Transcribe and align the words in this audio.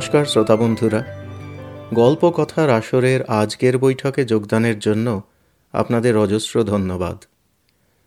নমস্কার, 0.00 0.26
শ্রোতা 0.26 0.56
বন্ধুরা। 0.56 1.04
গল্প 1.94 2.30
কথার 2.30 2.70
আসরের 2.70 3.22
আজকের 3.22 3.78
বৈঠকে 3.78 4.24
যোগদানের 4.24 4.78
জন্য 4.78 5.22
আপনাদের 5.72 6.16
অজস্র 6.16 6.64
ধন্যবাদ। 6.64 7.24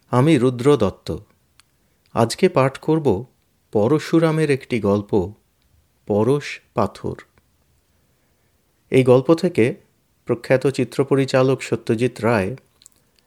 আমি 0.10 0.38
রুদ্র 0.38 0.78
দত্ত। 0.78 1.18
আজকে 2.14 2.50
পাঠ 2.50 2.78
করব 2.78 3.26
পরশুরামের 3.72 4.52
একটি 4.52 4.80
গল্প, 4.80 5.34
পরশ 6.06 6.60
পাথর। 6.74 7.16
এই 8.90 9.04
গল্প 9.04 9.34
থেকে 9.34 9.76
প্রখ্যাত 10.26 10.68
চিত্র 10.68 11.06
পরিচালক 11.06 11.62
সত্যজিৎ 11.62 12.22
রায় 12.22 12.56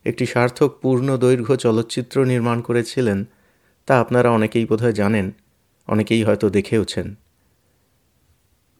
একটি 0.05 0.27
সার্থক 0.27 0.75
পূর্ণ 0.83 1.17
দৈর্ঘ্য 1.17 1.57
চলচ্চিত্র 1.57 2.25
নির্মাণ 2.25 2.61
করেছিলেন, 2.61 3.25
তা 3.87 4.01
আপনারা 4.01 4.30
অনেকেই 4.30 4.67
বোধহয় 4.67 4.93
জানেন, 4.93 5.30
অনেকেই 5.87 6.25
হয়তো 6.25 6.51
দেখেওছেন। 6.51 7.15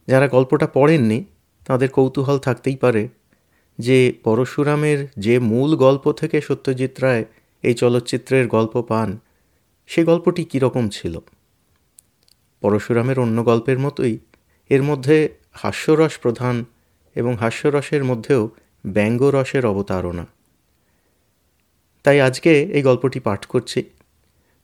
যারা 0.07 0.29
গল্পটা 0.29 0.67
পড়েননি, 0.67 1.25
তাদের 1.65 1.89
কৌতূহল 1.89 2.39
থাকতেই 2.39 2.77
পারে 2.77 3.09
যে 3.79 4.15
পরশুরামের 4.25 5.09
যে 5.19 5.39
মূল 5.39 5.77
গল্প 5.77 6.13
থেকে 6.13 6.41
সত্যজিৎ 6.41 7.01
রায় 7.01 7.25
এই 7.63 7.75
চলচ্চিত্রের 7.75 8.49
গল্প 8.49 8.83
পান, 8.83 9.19
সে 9.87 10.05
গল্পটি 10.05 10.45
কীরকম 10.45 10.89
ছিল? 10.89 11.19
পরশুরামের 12.61 13.19
অন্য 13.19 13.45
গল্পের 13.45 13.79
মতোই, 13.79 14.19
এর 14.69 14.83
মধ্যে 14.83 15.29
হাস্যরস 15.53 16.19
প্রধান 16.19 16.65
এবং 17.15 17.37
হাস্যরসের 17.37 18.05
মধ্যেও 18.05 18.51
ব্যঙ্গরসের 18.87 19.67
অবতারণা। 19.67 20.27
তাই 22.03 22.21
আজকে 22.21 22.63
এই 22.63 22.83
গল্পটি 22.83 23.21
পাঠ 23.21 23.47
করছি। 23.47 23.85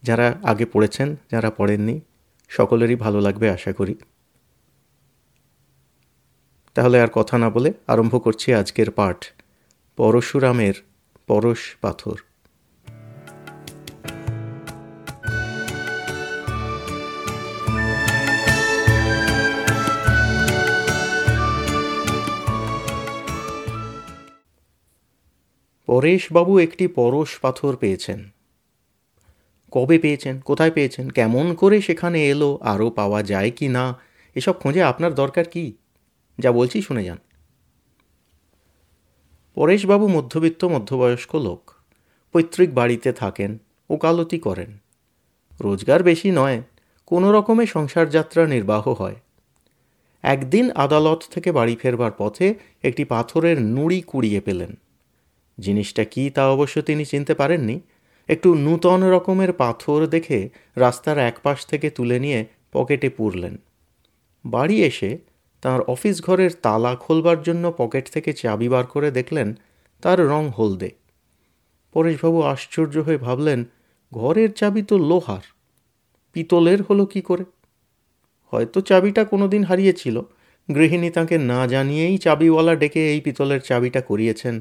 যারা 0.02 0.38
আগে 0.42 0.64
পড়েছেন, 0.64 1.16
যারা 1.30 1.50
পড়েননি, 1.50 2.00
সকলেরই 2.48 2.94
ভালো 2.94 3.20
লাগবে 3.20 3.50
আশা 3.50 3.72
করি। 3.72 3.94
তাহলে 6.74 7.00
আর 7.00 7.08
কথা 7.08 7.38
না 7.38 7.50
বলে 7.50 7.72
আরম্ভ 7.86 8.24
করছি 8.24 8.54
আজকের 8.54 8.90
পাঠ। 8.90 9.24
পরশুরামের 9.96 10.74
পরশ 11.26 11.58
পাথর। 11.80 12.14
পরেশবাবু 25.86 26.58
একটি 26.58 26.88
পরশ 26.88 27.38
পাথর 27.38 27.76
পেয়েছেন। 27.76 28.30
কবে 29.70 29.98
পেয়েছেন? 29.98 30.40
কোথায় 30.40 30.70
পেয়েছেন? 30.70 31.10
কেমন 31.10 31.54
করে 31.54 31.80
সেখানে 31.80 32.28
এলো? 32.28 32.58
আরও 32.62 32.90
পাওয়া 32.90 33.22
যায় 33.22 33.50
কি 33.50 33.68
না? 33.68 33.94
এসব 34.34 34.52
খোঁজে 34.52 34.82
আপনার 34.82 35.14
দরকার 35.14 35.44
কি? 35.44 35.72
যা 36.38 36.52
বলছি 36.52 36.82
শুনে 36.82 37.04
যান। 37.04 37.18
পরেশবাবু 39.54 40.08
মধ্যবিত্ত, 40.08 40.64
মধ্যবয়স্ক 40.64 41.34
লোক। 41.34 41.70
পৈতৃক 42.32 42.74
বাড়িতে 42.74 43.12
থাকেন 43.12 43.58
ওকালতি 43.90 44.38
করেন। 44.38 44.78
রোজগার 45.60 46.02
বেশি 46.02 46.30
নয়, 46.30 46.62
কোনো 47.06 47.32
রকমে 47.32 47.66
সংসার 47.66 48.10
যাত্রা 48.10 48.46
নির্বাহ 48.46 48.88
হয়। 48.88 49.16
একদিন 50.22 50.70
আদালত 50.70 51.22
থেকে 51.30 51.52
বাড়ি 51.52 51.76
ফেরবার 51.76 52.12
পথে 52.18 52.54
একটি 52.82 53.04
পাথরের 53.04 53.62
নুড়ি 53.62 54.00
কুড়িয়ে 54.00 54.40
পেলেন। 54.40 54.78
জিনিসটা 55.60 56.04
কি 56.04 56.30
তা 56.30 56.48
অবশ্য 56.48 56.82
তিনি 56.82 57.04
চিনতে 57.04 57.34
পারেননি। 57.34 57.80
একটু 58.28 58.54
নূতন 58.54 59.02
রকমের 59.02 59.52
পাথর 59.52 60.06
দেখে 60.06 60.50
রাস্তার 60.76 61.18
একপাশ 61.18 61.66
থেকে 61.66 61.90
তুলে 61.90 62.18
নিয়ে 62.18 62.46
পকেটে 62.72 63.10
পুরলেন। 63.10 63.56
বাড়ি 64.44 64.84
এসে 64.84 65.18
তার 65.62 65.80
অফিস 65.80 66.22
ঘরের 66.22 66.52
তালা 66.62 66.96
খোলবার 66.96 67.42
জন্য 67.42 67.72
পকেট 67.76 68.10
থেকে 68.10 68.32
চাবি 68.32 68.68
বার 68.68 68.86
করে 68.86 69.10
দেখলেন, 69.10 69.54
তার 70.02 70.18
রং 70.26 70.48
হলদে। 70.58 70.90
পরেশবাবু 71.92 72.42
আশ্চর্য 72.42 72.98
হয়ে 72.98 73.16
ভাবলেন, 73.16 73.64
ঘরের 74.12 74.52
চাবি 74.52 74.82
তো 74.82 74.98
লোহার, 74.98 75.42
পিতলের 76.32 76.82
হলো 76.82 77.06
কি 77.06 77.20
করে? 77.20 77.44
হয়তো 78.52 78.80
চাবিটা 78.80 79.24
কোনো 79.24 79.48
দিন 79.48 79.64
হারিয়েছিল। 79.64 80.22
গৃহিণী 80.74 81.10
তাঁকে 81.10 81.38
না 81.38 81.66
জানিয়েই 81.66 82.18
চাবিওয়ালা 82.18 82.74
ডেকে 82.74 83.12
এই 83.12 83.20
পিতলের 83.20 83.60
চাবিটা 83.60 84.00
করিয়েছেন। 84.00 84.60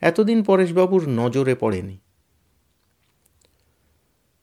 এতদিন 0.00 0.42
পরেশবাবুর 0.42 1.08
নজরে 1.08 1.54
পড়েনি। 1.54 1.98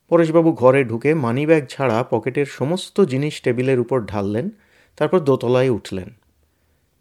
পরেশবাবু 0.09 0.53
ঘরে 0.53 0.83
ঢুকে 0.83 1.13
মানিব্যাগ 1.13 1.63
ছাড়া 1.67 2.03
পকেটের 2.03 2.45
সমস্ত 2.45 3.01
জিনিস 3.01 3.41
টেবিলের 3.41 3.79
উপর 3.79 4.01
ঢাললেন। 4.01 4.49
তারপর 4.97 5.19
দোতলায় 5.19 5.69
উঠলেন। 5.69 6.09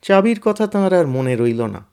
চাবির 0.02 0.40
কথা 0.40 0.66
তাঁর 0.66 0.92
আর 0.92 1.06
মনে 1.06 1.36
রইল 1.36 1.66
না। 1.66 1.86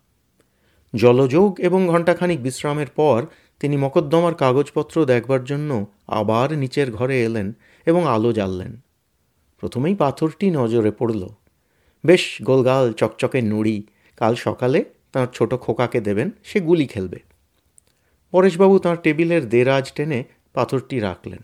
জলযোগ 0.95 1.59
এবং 1.59 1.87
ঘণ্টাখানিক 1.87 2.43
বিশ্রামের 2.43 2.87
পর 2.87 3.25
তিনি 3.59 3.77
মকদ্দমার 3.77 4.33
কাগজপত্র 4.33 5.05
দেখবার 5.05 5.43
জন্য 5.43 5.85
আবার 6.07 6.51
নিচের 6.51 6.91
ঘরে 6.91 7.23
এলেন 7.23 7.53
এবং 7.85 8.07
আলো 8.07 8.33
জ্বাললেন। 8.33 8.77
প্রথমেই 9.59 9.95
পাথরটি 9.95 10.51
নজরে 10.51 10.91
পড়ল। 10.91 11.27
বেশ 12.05 12.37
গোলগাল 12.43 12.93
চকচকে 12.93 13.41
নুড়ি, 13.41 13.83
কাল 14.17 14.35
সকালে 14.35 14.85
তাঁর 15.11 15.27
ছোট 15.33 15.53
খোকাকে 15.53 16.01
দেবেন, 16.01 16.29
সে 16.43 16.59
গুলি 16.59 16.87
খেলবে। 16.87 17.19
পরেশবাবু 18.31 18.79
তাঁর 18.79 18.97
টেবিলের 18.97 19.49
দেরাজ 19.49 19.93
টেনে 19.93 20.23
পাথরটি 20.53 20.99
রাখলেন। 20.99 21.39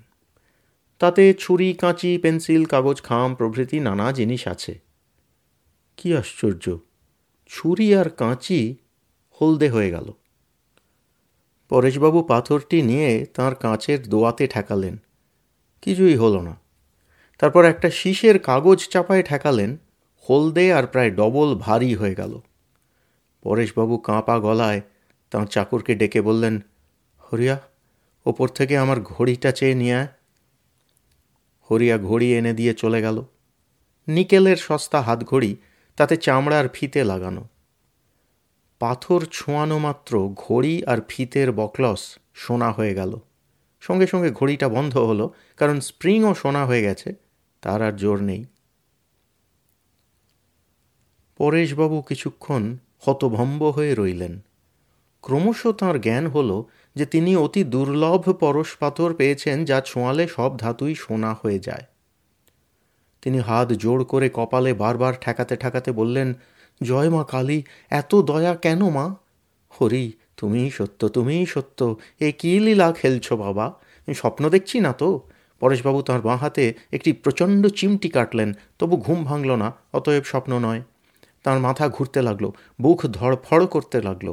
তাতে 1.00 1.34
ছুরি, 1.34 1.74
কাঁচি, 1.74 2.18
পেন্সিল, 2.18 2.66
কাগজ, 2.66 3.02
খাম 3.02 3.36
প্রভৃতি 3.36 3.80
নানা 3.80 4.12
জিনিস 4.12 4.48
আছে। 4.48 4.80
কি 5.98 6.18
আশ্চর্য! 6.18 6.78
ছুরি 7.48 7.96
আর 7.96 8.10
কাঁচি 8.10 8.76
হলদে 9.42 9.70
হয়ে 9.70 9.92
গেল। 9.92 10.12
পরেশবাবু 11.70 12.24
পাথরটি 12.24 12.82
নিয়ে 12.82 13.26
তার 13.26 13.56
কাঁচের 13.56 14.10
দোয়াতে 14.10 14.48
ঠেকালেন। 14.48 14.98
কিছুই 15.82 16.16
হলো 16.16 16.42
না। 16.42 16.60
তারপর 17.40 17.66
একটা 17.66 17.90
শীষের 17.90 18.40
কাগজ 18.40 18.90
চাপায় 18.90 19.24
ঠেকালেন। 19.24 19.78
হলদে 20.30 20.74
আর 20.74 20.88
প্রায় 20.88 21.12
ডবল 21.12 21.56
ভারী 21.56 21.96
হয়ে 21.96 22.16
গেল। 22.16 22.40
পরেশবাবু 23.42 23.98
কাঁপা 23.98 24.40
গলায় 24.40 24.82
তাঁর 25.32 25.48
চাকরকে 25.48 25.96
ডেকে 25.96 26.22
বললেন, 26.22 26.60
হরিয়া, 27.20 27.60
ওপর 28.26 28.48
থেকে 28.48 28.78
আমার 28.78 29.02
ঘড়িটা 29.02 29.52
চেয়ে 29.52 29.76
নিয়ে 29.76 30.19
হরিয়া 31.72 31.98
ঘড়ি 31.98 32.38
এনে 32.38 32.54
দিয়ে 32.54 32.74
চলে 32.74 33.02
গেল। 33.02 33.24
নিকেলের 34.08 34.58
সস্তা 34.58 35.02
হাত 35.02 35.24
ঘড়ি 35.24 35.56
তাতে 35.96 36.18
চামড়ার 36.18 36.70
ফিতে 36.74 37.04
লাগানো। 37.04 37.48
পাথর 38.80 39.26
ছোঁয়ানো 39.32 39.78
মাত্র 39.78 40.30
ঘড়ি 40.36 40.86
আর 40.86 40.98
ফিতের 41.08 41.52
বকলস 41.52 42.18
সোনা 42.34 42.72
হয়ে 42.72 42.94
গেল। 42.94 43.20
সঙ্গে 43.82 44.08
সঙ্গে 44.08 44.32
ঘড়িটা 44.32 44.70
বন্ধ 44.70 44.98
হলো, 44.98 45.34
কারণ 45.58 45.80
স্প্রিংও 45.80 46.36
সোনা 46.36 46.66
হয়ে 46.66 46.82
গেছে, 46.82 47.14
তার 47.62 47.82
আর 47.82 47.94
জোর 47.94 48.22
নেই। 48.22 48.46
পরেশবাবু 51.38 52.02
কিছুক্ষণ 52.02 52.78
হতভম্ব 53.00 53.70
হয়ে 53.70 53.96
রইলেন। 53.96 54.40
ক্রমশ 55.22 55.68
তাঁর 55.68 56.00
জ্ঞান 56.00 56.28
হলো 56.28 56.66
যে 57.00 57.06
তিনি 57.06 57.32
অতি 57.36 57.62
দুর্লভ 57.64 58.24
পরশ 58.32 58.70
পাথর 58.80 59.10
পেয়েছেন 59.14 59.58
যা 59.66 59.78
ছোঁয়ালে 59.82 60.26
সব 60.28 60.52
ধাতুই 60.58 60.94
সোনা 60.96 61.32
হয়ে 61.42 61.60
যায়। 61.60 61.86
তিনি 63.22 63.40
হাত 63.40 63.68
জোড় 63.74 64.04
করে 64.04 64.28
কপালে 64.34 64.72
বারবার 64.74 65.14
ঠেকাতে 65.22 65.56
ঠেকাতে 65.56 65.90
বললেন, 65.92 66.30
জয় 66.84 67.10
মা 67.10 67.24
কালী, 67.24 67.64
এত 67.90 68.12
দয়া 68.16 68.54
কেন 68.56 68.82
মা? 68.90 69.06
হরি, 69.70 70.06
তুমিই 70.38 70.70
সত্য 70.70 71.02
তুমিই 71.10 71.46
সত্য, 71.46 71.80
এ 72.20 72.32
কী 72.32 72.60
লীলা 72.60 72.92
খেলছ 72.92 73.28
বাবা? 73.34 73.66
স্বপ্ন 74.16 74.50
দেখছি 74.50 74.78
না 74.80 74.92
তো? 74.94 75.10
পরেশবাবু 75.60 76.02
তাঁর 76.02 76.22
বাঁ 76.22 76.38
হাতে 76.38 76.66
একটি 76.92 77.14
প্রচণ্ড 77.14 77.68
চিমটি 77.68 78.10
কাটলেন, 78.10 78.50
তবু 78.80 78.96
ঘুম 78.98 79.20
ভাঙল 79.24 79.52
না, 79.56 79.70
অতএব 79.94 80.24
স্বপ্ন 80.24 80.52
নয়। 80.60 80.82
তার 81.44 81.58
মাথা 81.60 81.86
ঘুরতে 81.90 82.20
লাগল, 82.22 82.46
বুক 82.82 83.00
ধড়ফড় 83.06 83.66
করতে 83.66 83.98
লাগল। 84.02 84.30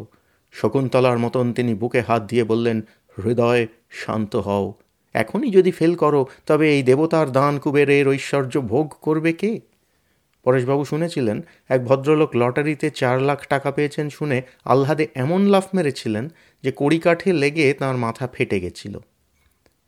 শকুন্তলার 0.58 1.18
মতন 1.18 1.52
তিনি 1.52 1.74
বুকে 1.74 2.00
হাত 2.00 2.22
দিয়ে 2.22 2.44
বললেন, 2.44 2.80
হৃদয়, 3.24 3.66
শান্ত 3.90 4.36
হও। 4.36 4.74
এখনই 5.14 5.50
যদি 5.50 5.70
ফেল 5.70 5.94
করো, 5.94 6.26
তবে 6.46 6.66
এই 6.74 6.82
দেবতার 6.82 7.32
দান 7.32 7.58
কুবেরের 7.58 8.08
ঐশ্বর্য 8.08 8.60
ভোগ 8.60 8.94
করবে 9.02 9.32
কে? 9.32 9.60
পরেশবাবু 10.44 10.84
শুনেছিলেন, 10.84 11.42
এক 11.68 11.84
ভদ্রলোক 11.84 12.36
লটারিতে 12.36 12.90
চার 12.90 13.22
লাখ 13.22 13.48
টাকা 13.48 13.70
পেয়েছেন 13.70 14.08
শুনে 14.08 14.42
আহ্লাদে 14.64 15.08
এমন 15.14 15.40
লাফ 15.46 15.66
মেরেছিলেন 15.74 16.28
যে 16.62 16.72
কড়িকাঠে 16.76 17.32
লেগে 17.32 17.72
তার 17.72 17.96
মাথা 17.96 18.28
ফেটে 18.32 18.60
গেছিল। 18.60 18.98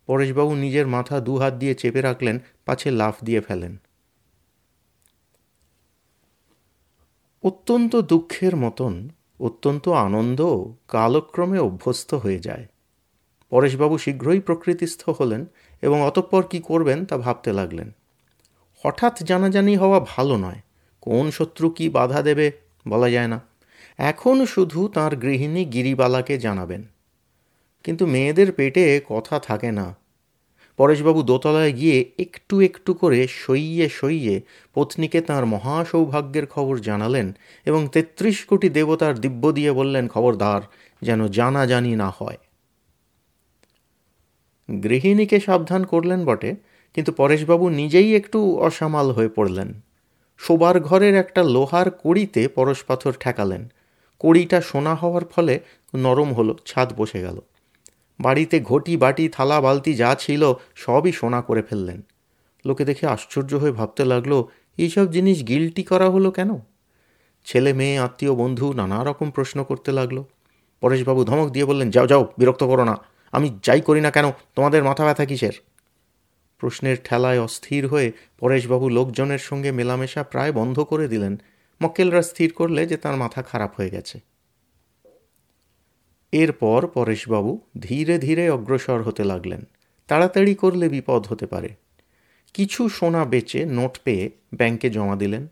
পরেশবাবু 0.07 0.55
নিজের 0.55 0.87
মাথা 0.87 1.21
দু 1.21 1.37
হাত 1.37 1.55
দিয়ে 1.55 1.75
চেপে 1.75 2.01
রাখলেন, 2.01 2.39
পাছে 2.65 2.91
লাফ 2.91 3.15
দিয়ে 3.25 3.41
ফেলেন। 3.41 3.77
অত্যন্ত 7.43 7.97
দুঃখের 7.97 8.57
মতন 8.57 9.11
অত্যন্ত 9.41 9.89
আনন্দ 9.89 10.65
কালক্রমে 10.89 11.59
অভ্যস্ত 11.59 12.15
হয়ে 12.15 12.39
যায়। 12.39 12.67
পরেশবাবু 13.51 13.99
শীঘ্রই 13.99 14.41
প্রকৃতিস্থ 14.41 15.09
হলেন 15.09 15.47
এবং 15.83 16.03
অতঃপর 16.03 16.43
কি 16.43 16.59
করবেন 16.59 17.05
তা 17.05 17.17
ভাবতে 17.17 17.53
লাগলেন। 17.53 17.91
হঠাৎ 18.85 19.23
জানাজানি 19.23 19.77
হওয়া 19.77 20.01
ভালো 20.01 20.37
নয়। 20.37 20.61
কোন 21.01 21.31
শত্রু 21.31 21.71
কি 21.71 21.89
বাধা 21.89 22.23
দেবে 22.23 22.53
বলা 22.89 23.11
যায় 23.11 23.29
না। 23.29 23.41
এখন 23.99 24.47
শুধু 24.47 24.89
তার 24.89 25.17
গৃহিণী 25.17 25.65
গিরিবালাকে 25.65 26.39
জানাবেন। 26.39 26.83
কিন্তু 27.85 28.07
মেয়েদের 28.07 28.53
পেটে 28.53 29.01
কথা 29.09 29.39
থাকে 29.39 29.73
না। 29.73 29.97
পরেশবাবু 30.79 31.21
দোতলায় 31.23 31.73
গিয়ে 31.73 31.99
একটু 32.19 32.61
একটু 32.61 32.91
করে 32.95 33.21
সইয়ে 33.43 33.89
সইয়ে 33.89 34.37
পত্নীকে 34.75 35.21
তাঁর 35.21 35.45
মহাসৌভাগ্যের 35.47 36.47
খবর 36.47 36.75
জানালেন 36.79 37.27
এবং 37.67 37.89
তেত্রিশ 37.93 38.39
কোটি 38.45 38.69
দেবতার 38.69 39.15
দিব্য 39.19 39.43
দিয়ে 39.53 39.73
বললেন, 39.73 40.09
খবরদার, 40.09 40.63
যেন 41.03 41.21
জানা 41.29 41.67
জানি 41.67 41.97
না 41.97 42.09
হয়। 42.19 42.39
গৃহিণীকে 44.69 45.41
সাবধান 45.41 45.83
করলেন 45.85 46.25
বটে, 46.25 46.51
কিন্তু 46.95 47.13
পরেশবাবু 47.13 47.69
নিজেই 47.69 48.17
একটু 48.17 48.39
অসামাল 48.59 49.11
হয়ে 49.11 49.29
পড়লেন। 49.29 49.69
শোবার 50.41 50.77
ঘরের 50.81 51.15
একটা 51.15 51.43
লোহার 51.43 51.89
কড়িতে 51.91 52.49
পরশ 52.49 52.81
পাথর 52.85 53.13
ঠেকালেন। 53.21 53.63
কড়িটা 54.21 54.59
সোনা 54.61 54.95
হওয়ার 54.95 55.25
ফলে 55.25 55.55
নরম 55.95 56.33
হলো, 56.33 56.55
ছাদ 56.67 56.89
বসে 56.97 57.21
গেল। 57.21 57.39
বাড়িতে 58.21 58.61
ঘটি, 58.61 58.97
বাটি, 58.97 59.29
থালা, 59.29 59.61
বালতি 59.61 59.95
যা 59.95 60.15
ছিল 60.15 60.53
সবই 60.75 61.13
সোনা 61.13 61.43
করে 61.43 61.63
ফেললেন। 61.63 62.03
লোকে 62.67 62.85
দেখে 62.85 63.07
আশ্চর্য 63.07 63.55
হয়ে 63.55 63.73
ভাবতে 63.73 64.05
লাগল 64.05 64.45
এইসব 64.77 65.11
জিনিস 65.11 65.49
গিলটি 65.49 65.83
করা 65.83 66.11
হলো 66.11 66.31
কেন? 66.31 66.51
ছেলে, 67.45 67.73
মেয়ে, 67.73 67.99
আত্মীয়, 67.99 68.35
বন্ধু 68.35 68.73
নানা 68.73 69.05
রকম 69.05 69.31
প্রশ্ন 69.31 69.65
করতে 69.65 69.93
লাগল। 69.93 70.25
পরেশবাবু 70.81 71.25
ধমক 71.25 71.51
দিয়ে 71.51 71.65
বললেন, 71.65 71.91
যাও 71.91 72.07
যাও, 72.07 72.33
বিরক্ত 72.39 72.65
করো 72.65 72.85
না। 72.85 72.97
আমি 73.33 73.59
যাই 73.63 73.81
করি 73.81 74.01
না 74.01 74.11
কেন? 74.11 74.31
তোমাদের 74.55 74.85
মাথা 74.85 75.05
ব্যথা 75.05 75.25
কিসের? 75.25 75.53
প্রশ্নের 76.59 76.97
ঠেলায় 77.05 77.41
অস্থির 77.41 77.87
হয়ে 77.87 78.13
পরেশবাবু 78.39 78.89
লোকজনের 78.89 79.39
সঙ্গে 79.39 79.73
মেলামেশা 79.73 80.23
প্রায় 80.23 80.53
বন্ধ 80.53 80.81
করে 80.81 81.09
দিলেন। 81.09 81.41
মক্কেলরা 81.83 82.23
স্থির 82.23 82.53
করলে 82.53 82.87
যে 82.87 82.97
তার 82.97 83.17
মাথা 83.17 83.43
খারাপ 83.43 83.75
হয়ে 83.77 83.91
গেছে। 83.91 84.21
এরপর 86.33 86.87
পরেশবাবু 86.87 87.61
ধীরে 87.81 88.19
ধীরে 88.19 88.51
অগ্রসর 88.51 89.03
হতে 89.03 89.25
লাগলেন। 89.25 89.69
তাড়াতাড়ি 90.07 90.55
করলে 90.55 90.89
বিপদ 90.89 91.27
হতে 91.27 91.47
পারে। 91.47 91.69
কিছু 92.55 92.89
সোনা 92.89 93.25
বেচে 93.25 93.67
নোট 93.67 93.99
পেয়ে 94.05 94.31
ব্যাংকে 94.55 94.91
জমা 94.91 95.17
দিলেন। 95.17 95.49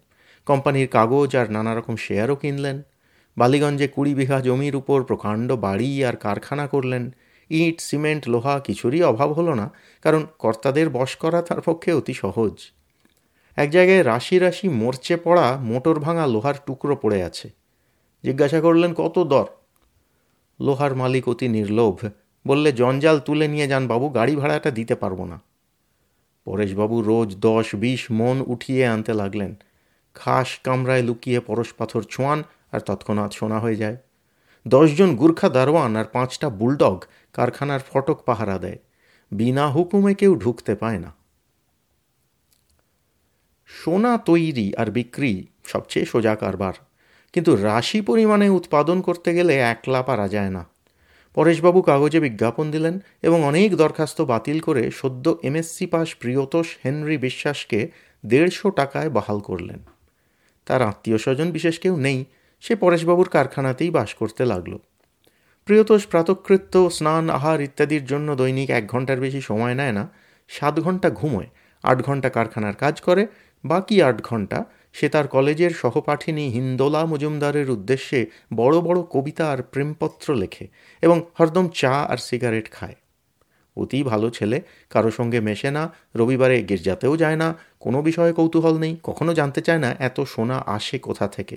কোম্পানির 0.47 0.89
কাগজ 0.89 1.37
আর 1.37 1.51
নানা 1.51 1.75
রকম 1.75 1.97
শেয়ারও 1.97 2.37
কিনলেন। 2.37 2.83
বালিগঞ্জে 3.37 3.89
কুড়ি 3.89 4.15
বিঘা 4.15 4.41
জমির 4.41 4.77
উপর 4.77 5.03
প্রকাণ্ড 5.03 5.53
বাড়ি 5.53 6.05
আর 6.05 6.17
কারখানা 6.17 6.67
করলেন। 6.67 7.15
ইট, 7.51 7.81
সিমেন্ট, 7.81 8.29
লোহা 8.29 8.61
কিছুরই 8.61 9.03
অভাব 9.03 9.33
হলো 9.33 9.55
না, 9.55 9.71
কারণ 10.03 10.27
কর্তাদের 10.39 10.91
বশ 10.91 11.17
করা 11.17 11.43
তার 11.43 11.61
পক্ষে 11.61 11.93
অতি 11.93 12.15
সহজ। 12.15 12.73
এক 13.57 13.71
জায়গায় 13.71 14.05
রাশি 14.05 14.39
রাশি 14.39 14.69
মরচে 14.69 15.17
পড়া 15.17 15.57
মোটর 15.61 16.01
ভাঙা 16.01 16.27
লোহার 16.27 16.55
টুকরো 16.67 16.97
পড়ে 16.97 17.23
আছে। 17.23 17.51
জিজ্ঞাসা 18.23 18.61
করলেন, 18.61 18.95
কত 18.95 19.25
দর? 19.25 19.47
লোহার 20.61 20.97
মালিক 20.97 21.29
অতি 21.29 21.49
নির্লোভ, 21.49 22.09
বললে, 22.47 22.73
জঞ্জাল 22.73 23.21
তুলে 23.21 23.49
নিয়ে 23.49 23.69
যান 23.69 23.87
বাবু, 23.87 24.09
গাড়ি 24.09 24.37
ভাড়াটা 24.37 24.71
দিতে 24.71 24.95
পারব 24.95 25.25
না। 25.25 25.41
পরেশবাবু 26.45 27.03
রোজ 27.03 27.37
দশ, 27.37 27.75
বিশ 27.75 28.07
মন 28.11 28.45
উঠিয়ে 28.47 28.87
আনতে 28.87 29.15
লাগলেন। 29.15 29.55
খাস 30.15 30.59
কামরায় 30.65 31.03
লুকিয়ে 31.03 31.41
পরশ 31.41 31.73
পাথর 31.73 32.03
ছোঁয়ান, 32.03 32.43
আর 32.73 32.81
তৎক্ষণাৎ 32.81 33.33
শোনা 33.33 33.59
হয়ে 33.59 33.77
যায়। 33.77 33.97
দশজন 34.69 35.17
গুর্খা 35.17 35.49
দারোয়ান 35.49 35.97
আর 35.97 36.05
পাঁচটা 36.05 36.51
বুলডগ 36.51 37.05
কারখানার 37.33 37.81
ফটক 37.93 38.23
পাহারা 38.27 38.59
দেয়। 38.59 38.79
বিনা 39.33 39.69
হুকুমে 39.69 40.15
কেউ 40.15 40.35
ঢুকতে 40.35 40.75
পায় 40.75 40.99
না। 40.99 41.15
সোনা 43.67 44.19
তৈরি 44.19 44.77
আর 44.77 44.91
বিক্রি 44.91 45.47
সবচেয়ে 45.65 46.07
সোজা 46.07 46.35
কারবার। 46.35 46.73
কিন্তু 47.37 47.57
রাশি 47.57 48.01
পরিমাণে 48.01 48.49
উৎপাদন 48.49 49.01
করতে 49.01 49.35
গেলে 49.35 49.59
একলা 49.59 50.03
পারা 50.03 50.29
যায় 50.29 50.51
না। 50.51 50.67
পরেশবাবু 51.35 51.83
কাগজে 51.83 52.21
বিজ্ঞাপন 52.21 52.71
দিলেন 52.71 53.01
এবং 53.23 53.45
অনেক 53.45 53.77
দরখাস্ত 53.77 54.21
বাতিল 54.21 54.61
করে 54.61 54.91
সদ্য 54.91 55.37
এমএসসি 55.43 55.87
পাস 55.87 56.15
প্রিয়তোষ 56.15 56.77
হেনরি 56.85 57.19
বিশ্বাসকে 57.19 57.91
দেড়শো 58.27 58.71
টাকায় 58.71 59.11
বহাল 59.11 59.41
করলেন। 59.41 59.79
তার 60.67 60.83
আত্মীয় 60.83 61.19
স্বজন 61.19 61.51
বিশেষ 61.51 61.79
কেউ 61.79 61.97
নেই, 61.97 62.25
সে 62.61 62.77
পরেশবাবুর 62.77 63.29
কারখানাতেই 63.29 63.91
বাস 63.91 64.15
করতে 64.15 64.45
লাগল। 64.45 64.79
প্রিয়তোষ 65.65 66.07
প্রাতকৃত্য, 66.07 66.91
স্নান, 66.91 67.31
আহার 67.31 67.61
ইত্যাদির 67.61 68.05
জন্য 68.05 68.37
দৈনিক 68.37 68.71
এক 68.71 68.87
ঘণ্টার 68.87 69.21
বেশি 69.21 69.41
সময় 69.41 69.75
নেয় 69.75 69.93
না, 69.93 70.09
সাত 70.49 70.81
ঘণ্টা 70.81 71.11
ঘুমোয়, 71.11 71.47
আট 71.83 72.03
ঘণ্টা 72.03 72.29
কারখানার 72.29 72.75
কাজ 72.75 73.01
করে, 73.01 73.27
বাকি 73.65 74.03
আট 74.03 74.23
ঘণ্টা 74.23 74.65
সে 74.97 75.09
তার 75.09 75.29
কলেজের 75.29 75.71
সহপাঠিনী 75.71 76.45
হিন্দোলা 76.49 77.07
মজুমদারের 77.07 77.71
উদ্দেশ্যে 77.71 78.27
বড় 78.55 78.81
বড় 78.81 79.03
কবিতা 79.11 79.51
আর 79.51 79.63
প্রেমপত্র 79.63 80.35
লেখে 80.35 80.69
এবং 81.03 81.17
হরদম 81.41 81.69
চা 81.69 81.93
আর 82.03 82.17
সিগারেট 82.17 82.71
খায়। 82.71 82.97
অতি 83.77 84.03
ভালো 84.03 84.31
ছেলে, 84.31 84.61
কারও 84.91 85.11
সঙ্গে 85.11 85.41
মেশে 85.41 85.71
না, 85.71 85.93
রবিবারে 86.15 86.63
গির্জাতেও 86.63 87.17
যায় 87.17 87.37
না, 87.37 87.55
কোনো 87.81 88.03
বিষয়ে 88.03 88.33
কৌতূহল 88.33 88.79
নেই, 88.79 88.97
কখনো 89.03 89.35
জানতে 89.35 89.61
চায় 89.61 89.79
না 89.79 89.97
এত 89.99 90.21
সোনা 90.21 90.63
আসে 90.67 90.99
কোথা 90.99 91.29
থেকে। 91.29 91.57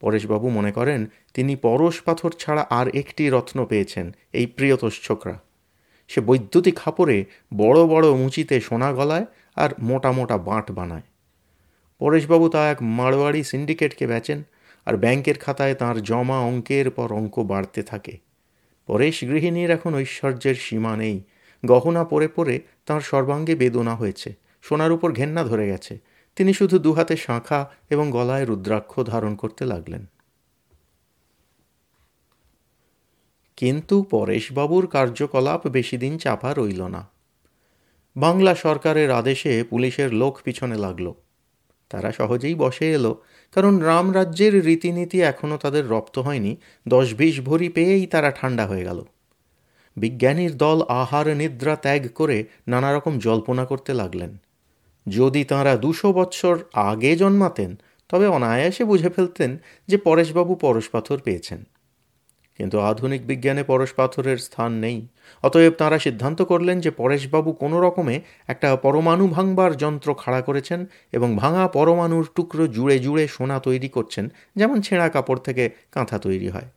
পরেশবাবু 0.00 0.50
মনে 0.50 0.72
করেন, 0.72 1.00
তিনি 1.34 1.56
পরশ 1.56 2.00
পাথর 2.00 2.30
ছাড়া 2.38 2.66
আর 2.70 2.86
একটি 2.88 3.30
রত্ন 3.30 3.66
পেয়েছেন, 3.66 4.06
এই 4.32 4.46
প্রিয়তোষ 4.46 4.94
ছোকরা। 5.02 5.36
সে 6.08 6.20
বৈদ্যুতিক 6.20 6.76
খাপড়ে 6.76 7.24
বড় 7.56 7.86
বড় 7.86 8.06
উঁচিতে 8.08 8.60
সোনা 8.60 8.92
গলায় 8.92 9.26
আর 9.56 9.70
মোটা 9.78 10.12
মোটা 10.12 10.38
বাঁট 10.38 10.70
বানায়। 10.70 11.06
পরেশবাবু 12.04 12.48
তা 12.48 12.70
এক 12.70 12.76
মারোয়াড়ি 12.82 13.44
সিন্ডিকেটকে 13.44 14.06
বেচেন 14.06 14.42
আর 14.84 14.96
ব্যাংকের 14.96 15.38
খাতায় 15.38 15.74
তার 15.74 16.02
জমা 16.02 16.40
অঙ্কের 16.40 16.90
পর 16.90 17.12
অঙ্ক 17.12 17.38
বাড়তে 17.38 17.82
থাকে। 17.82 18.18
পরেশ 18.86 19.22
গৃহিণীর 19.22 19.70
এখন 19.70 19.94
ঐশ্বর্যের 19.94 20.54
সীমা 20.54 20.96
নেই। 20.96 21.22
গহনা 21.66 22.04
পরে 22.04 22.28
পরে 22.28 22.60
তাঁর 22.86 23.00
সর্বাঙ্গে 23.00 23.54
বেদনা 23.54 23.94
হয়েছে। 23.94 24.34
সোনার 24.62 24.92
উপর 24.92 25.12
ঘেন্না 25.12 25.44
ধরে 25.44 25.68
গেছে। 25.68 25.98
তিনি 26.36 26.52
শুধু 26.52 26.78
দুহাতে 26.78 27.16
শাঁখা 27.16 27.70
এবং 27.90 28.10
গলায় 28.10 28.44
রুদ্রাক্ষ 28.44 29.00
ধারণ 29.00 29.34
করতে 29.34 29.64
লাগলেন। 29.64 30.06
কিন্তু 33.56 34.02
পরেশবাবুর 34.02 34.86
কার্যকলাপ 34.86 35.66
বেশি 35.66 35.96
দিন 35.96 36.18
চাপা 36.18 36.54
রইল 36.54 36.86
না। 36.86 37.08
বাংলা 38.16 38.54
সরকারের 38.54 39.10
আদেশে 39.10 39.64
পুলিশের 39.70 40.14
লোক 40.14 40.40
পিছনে 40.44 40.76
লাগল। 40.76 41.12
তারা 41.88 42.12
সহজেই 42.12 42.54
বসে 42.54 42.92
এলো, 42.92 43.22
কারণ 43.52 43.78
রামরাজ্যের 43.78 44.64
রীতিনীতি 44.64 45.22
এখনও 45.22 45.56
তাদের 45.56 45.88
রপ্ত 45.88 46.18
হয়নি। 46.18 46.56
দশ 46.88 47.14
বিশ 47.14 47.40
ভরি 47.40 47.68
পেয়েই 47.68 48.06
তারা 48.06 48.30
ঠান্ডা 48.30 48.66
হয়ে 48.66 48.84
গেল। 48.84 49.04
বিজ্ঞানীর 49.96 50.56
দল 50.56 50.82
আহার 50.88 51.36
নিদ্রা 51.36 51.76
ত্যাগ 51.76 52.08
করে 52.14 52.44
নানা 52.68 52.96
রকম 52.96 53.18
জল্পনা 53.18 53.64
করতে 53.64 53.94
লাগলেন। 53.94 54.36
যদি 55.08 55.44
তাঁরা 55.44 55.76
দুশো 55.76 56.12
বৎসর 56.12 56.58
আগে 56.72 57.16
জন্মাতেন, 57.16 57.76
তবে 58.08 58.26
অনায়াসে 58.26 58.84
বুঝে 58.84 59.08
ফেলতেন 59.08 59.58
যে 59.88 59.96
পরেশবাবু 59.96 60.54
পরশ 60.54 60.88
পাথর 60.88 61.18
পেয়েছেন। 61.18 61.64
কিন্তু 62.58 62.80
আধুনিক 62.80 63.26
বিজ্ঞানে 63.26 63.62
পরশ 63.64 63.90
পাথরের 63.92 64.38
স্থান 64.38 64.72
নেই। 64.72 65.06
অতএব 65.42 65.72
তাঁরা 65.72 65.98
সিদ্ধান্ত 65.98 66.42
করলেন 66.42 66.80
যে 66.80 66.90
পরেশবাবু 66.90 67.52
কোনো 67.52 67.80
রকমে 67.80 68.20
একটা 68.46 68.76
পরমাণু 68.76 69.28
ভাঙবার 69.28 69.76
যন্ত্র 69.76 70.14
খাড়া 70.14 70.40
করেছেন 70.40 70.86
এবং 71.12 71.36
ভাঙা 71.36 71.68
পরমাণুর 71.68 72.28
টুকরো 72.34 72.66
জুড়ে 72.66 72.98
জুড়ে 72.98 73.28
সোনা 73.28 73.58
তৈরি 73.58 73.88
করছেন, 73.88 74.28
যেমন 74.56 74.80
ছেঁড়া 74.80 75.08
কাপড় 75.08 75.40
থেকে 75.40 75.70
কাঁথা 75.92 76.18
তৈরি 76.18 76.48
হয়। 76.48 76.68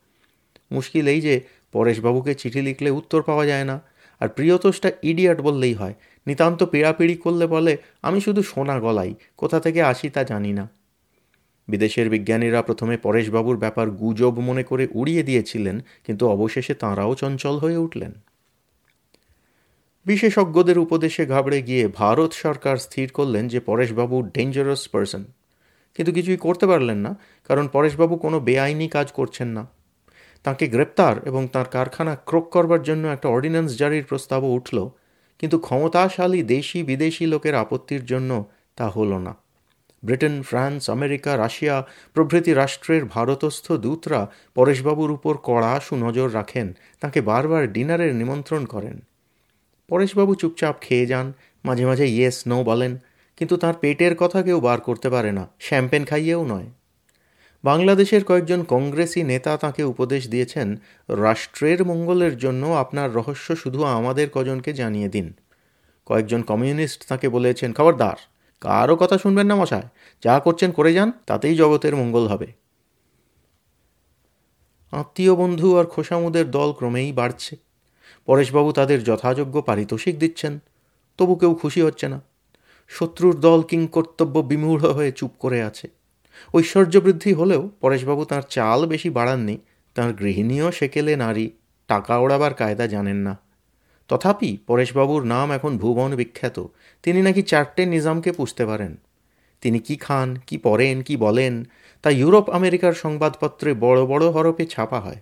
মুশকিল 0.72 1.07
এই 1.07 1.22
যে 1.22 1.41
পরেশবাবুকে 1.72 2.34
চিঠি 2.36 2.62
লিখলে 2.62 2.89
উত্তর 2.89 3.22
পাওয়া 3.22 3.46
যায় 3.46 3.63
না, 3.63 3.79
আর 4.22 4.27
প্রিয়তোষটা 4.27 4.91
ইডিয়াট 5.03 5.41
বললেই 5.41 5.74
হয়। 5.74 5.93
নিতান্ত 6.27 6.63
পিড়াপিড়ি 6.63 7.15
করলে 7.15 7.48
বলে, 7.48 7.77
আমি 8.01 8.22
শুধু 8.22 8.41
সোনা 8.43 8.79
গলাই, 8.79 9.15
কোথা 9.38 9.60
থেকে 9.60 9.81
আসি 9.81 10.10
তা 10.10 10.24
জানি 10.24 10.53
না। 10.53 10.67
বিদেশের 11.67 12.09
বিজ্ঞানীরা 12.09 12.62
প্রথমে 12.62 12.97
পরেশবাবুর 12.97 13.57
ব্যাপার 13.57 13.88
গুজব 13.91 14.39
মনে 14.39 14.63
করে 14.63 14.88
উড়িয়ে 14.93 15.24
দিয়েছিলেন, 15.24 15.81
কিন্তু 16.03 16.24
অবশেষে 16.27 16.74
তাঁরাও 16.74 17.15
চঞ্চল 17.15 17.55
হয়ে 17.57 17.77
উঠলেন। 17.77 18.13
বিশেষজ্ঞদের 20.05 20.77
উপদেশে 20.79 21.25
ঘাবড়ে 21.25 21.62
গিয়ে 21.62 21.88
ভারত 21.88 22.31
সরকার 22.33 22.75
স্থির 22.77 23.07
করলেন 23.12 23.43
যে 23.47 23.59
পরেশবাবু 23.59 24.21
ডেঞ্জারাস 24.36 24.83
পারসন 24.88 25.24
কিন্তু 25.95 26.12
কিছুই 26.13 26.38
করতে 26.38 26.65
পারলেন 26.67 26.97
না, 26.97 27.12
কারণ 27.50 27.67
পরেশবাবু 27.67 28.15
কোনো 28.15 28.39
বেআইনি 28.39 28.88
কাজ 28.88 29.07
করছেন 29.12 29.47
না। 29.47 29.63
তাকে 30.45 30.65
গ্রেপ্তার 30.67 31.15
এবং 31.25 31.43
তার 31.47 31.65
কারখানা 31.65 32.13
ক্রোক 32.15 32.45
করবার 32.50 32.81
জন্য 32.83 33.03
একটা 33.07 33.27
অর্ডিন্যান্স 33.29 33.71
জারির 33.77 34.03
প্রস্তাবও 34.03 34.55
উঠল, 34.57 34.77
কিন্তু 35.39 35.57
ক্ষমতাশালী 35.59 36.43
দেশি 36.43 36.79
বিদেশি 36.83 37.25
লোকের 37.25 37.55
আপত্তির 37.55 38.03
জন্য 38.05 38.31
তা 38.75 38.88
হলো 38.89 39.17
না। 39.19 39.33
ব্রিটেন, 40.04 40.42
ফ্রান্স, 40.42 40.89
আমেরিকা, 40.89 41.38
রাশিয়া 41.38 41.86
প্রভৃতি 42.13 42.54
রাষ্ট্রের 42.54 43.06
ভারতস্থ 43.06 43.72
দূতরা 43.72 44.27
পরেশবাবুর 44.56 45.12
উপর 45.12 45.38
কড়া 45.44 45.80
সুনজর 45.80 46.34
রাখেন, 46.34 46.74
তাকে 47.00 47.22
বারবার 47.22 47.72
ডিনারের 47.72 48.16
নিমন্ত্রণ 48.16 48.66
করেন। 48.66 49.01
পরেশবাবু 49.88 50.36
চুপচাপ 50.36 50.75
খেয়ে 50.82 51.06
যান, 51.06 51.34
মাঝে 51.66 51.86
মাঝে 51.86 52.08
ইয়েস, 52.08 52.48
নো 52.48 52.63
বলেন, 52.63 52.98
কিন্তু 53.38 53.58
তার 53.58 53.74
পেটের 53.74 54.16
কথা 54.16 54.42
কেউ 54.42 54.60
বার 54.60 54.82
করতে 54.82 55.10
পারে 55.10 55.32
না, 55.32 55.48
শ্যাম্পেন 55.60 56.06
খাইয়েও 56.06 56.46
নয়। 56.46 56.66
বাংলাদেশের 57.63 58.24
কয়েকজন 58.24 58.63
কংগ্রেসি 58.63 59.24
নেতা 59.24 59.58
তাকে 59.58 59.84
উপদেশ 59.84 60.30
দিয়েছেন, 60.30 60.77
রাষ্ট্রের 61.10 61.86
মঙ্গলের 61.86 62.38
জন্য 62.38 62.68
আপনার 62.68 63.13
রহস্য 63.13 63.56
শুধু 63.56 63.84
আমাদের 63.84 64.30
কজনকে 64.30 64.74
জানিয়ে 64.74 65.10
দিন। 65.10 65.34
কয়েকজন 66.06 66.42
কমিউনিস্ট 66.42 67.08
তাকে 67.08 67.30
বলেছেন, 67.30 67.74
খবরদার 67.74 68.37
কারও 68.62 68.96
কথা 68.96 69.18
শুনবেন 69.18 69.46
না 69.46 69.56
মশায় 69.56 69.88
যা 70.24 70.40
করছেন 70.40 70.72
করে 70.72 70.94
যান, 70.94 71.12
তাতেই 71.26 71.56
জগতের 71.56 71.96
মঙ্গল 71.96 72.28
হবে। 72.28 72.54
আত্মীয় 74.92 75.36
বন্ধু 75.36 75.78
আর 75.78 75.86
খোসামুদের 75.86 76.52
দল 76.52 76.72
ক্রমেই 76.72 77.12
বাড়ছে। 77.12 77.56
পরেশবাবু 78.26 78.72
তাদের 78.72 79.04
যথাযোগ্য 79.04 79.62
পারিতোষিক 79.62 80.20
দিচ্ছেন, 80.20 80.60
তবু 81.18 81.36
কেউ 81.36 81.54
খুশি 81.54 81.82
হচ্ছে 81.82 82.08
না। 82.08 82.22
শত্রুর 82.88 83.40
দল 83.40 83.62
কিং 83.62 83.88
কর্তব্য 83.88 84.40
বিমূঢ় 84.40 84.94
হয়ে 84.94 85.12
চুপ 85.12 85.32
করে 85.40 85.64
আছে। 85.64 85.88
ঐশ্বর্য 86.54 86.98
বৃদ্ধি 86.98 87.34
হলেও 87.34 87.70
পরেশবাবু 87.82 88.26
তার 88.26 88.42
চাল 88.42 88.86
বেশি 88.86 89.10
বাড়াননি, 89.10 89.58
তাঁর 89.96 90.14
গৃহিণীও 90.14 90.72
সেকেলে 90.72 91.16
নারী, 91.16 91.52
টাকা 91.88 92.18
ওড়াবার 92.18 92.54
কায়দা 92.54 92.88
জানেন 92.88 93.16
না। 93.16 93.47
তথাপি 94.08 94.58
পরেশবাবুর 94.68 95.26
নাম 95.26 95.52
এখন 95.52 95.78
ভুবন 95.78 96.16
বিখ্যাত। 96.16 96.66
তিনি 97.04 97.22
নাকি 97.22 97.42
চারটে 97.42 97.86
নিজামকে 97.86 98.32
পুষতে 98.32 98.66
পারেন। 98.66 98.96
তিনি 99.62 99.80
কি 99.80 99.96
খান, 99.96 100.36
কি 100.48 100.58
পরেন 100.58 101.02
কি 101.02 101.18
বলেন, 101.18 101.68
তা 102.02 102.10
ইউরোপ 102.10 102.50
আমেরিকার 102.50 102.94
সংবাদপত্রে 102.94 103.74
বড় 103.74 104.06
বড় 104.06 104.30
হরপে 104.30 104.66
ছাপা 104.66 105.00
হয়। 105.00 105.22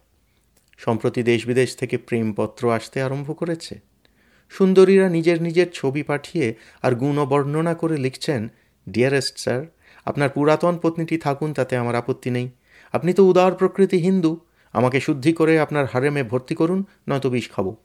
সম্প্রতি 0.78 1.24
দেশ 1.24 1.48
বিদেশ 1.48 1.76
থেকে 1.76 1.98
প্রেমপত্র 1.98 2.74
আসতে 2.74 3.02
আরম্ভ 3.02 3.38
করেছে। 3.38 3.80
সুন্দরীরা 4.50 5.10
নিজের 5.10 5.42
নিজের 5.42 5.68
ছবি 5.74 6.04
পাঠিয়ে 6.04 6.56
আর 6.82 6.96
গুণ 6.96 7.26
বর্ণনা 7.26 7.74
করে 7.74 7.98
লিখছেন, 7.98 8.52
ডিয়ারেস্ট 8.90 9.40
স্যার, 9.40 9.66
আপনার 10.06 10.30
পুরাতন 10.30 10.78
পত্নীটি 10.82 11.18
থাকুন, 11.18 11.54
তাতে 11.54 11.78
আমার 11.78 11.96
আপত্তি 11.96 12.30
নেই। 12.30 12.50
আপনি 12.92 13.14
তো 13.14 13.24
উদার 13.24 13.54
প্রকৃতি 13.54 13.98
হিন্দু। 13.98 14.40
আমাকে 14.74 15.00
শুদ্ধি 15.00 15.34
করে 15.34 15.60
আপনার 15.60 15.86
হারেমে 15.86 16.24
ভর্তি 16.24 16.56
করুন, 16.56 16.86
নয়তো 17.08 17.30
বিষ 17.30 17.52
খাব। 17.52 17.76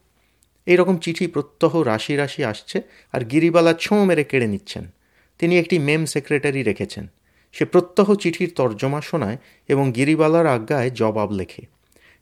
এইরকম 0.67 0.97
চিঠি 0.97 1.27
প্রত্যহ 1.27 1.83
রাশি 1.83 2.17
রাশি 2.17 2.45
আসছে 2.45 2.83
আর 3.13 3.25
গিরিবালা 3.25 3.75
ছোঁ 3.75 4.05
মেরে 4.05 4.25
কেড়ে 4.25 4.47
নিচ্ছেন। 4.47 4.91
তিনি 5.39 5.59
একটি 5.59 5.79
মেম 5.79 6.07
সেক্রেটারি 6.07 6.63
রেখেছেন। 6.63 7.07
সে 7.53 7.65
প্রত্যহ 7.65 8.15
চিঠির 8.15 8.53
তর্জমা 8.57 9.01
শোনায় 9.01 9.37
এবং 9.69 9.93
গিরিবালার 9.93 10.47
আজ্ঞায় 10.47 10.91
জবাব 10.91 11.31
লেখে। 11.33 11.67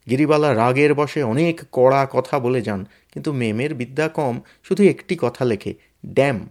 গিরিবালা 0.09 0.55
রাগের 0.55 0.93
বসে 0.93 1.23
অনেক 1.23 1.61
কড়া 1.71 2.07
কথা 2.11 2.39
বলে 2.39 2.61
যান, 2.61 2.85
কিন্তু 3.13 3.33
মেমের 3.33 3.73
বিদ্যা 3.73 4.07
কম, 4.07 4.41
শুধু 4.63 4.83
একটি 4.83 5.17
কথা 5.21 5.45
লেখে, 5.45 5.73
ড্যাম। 6.05 6.49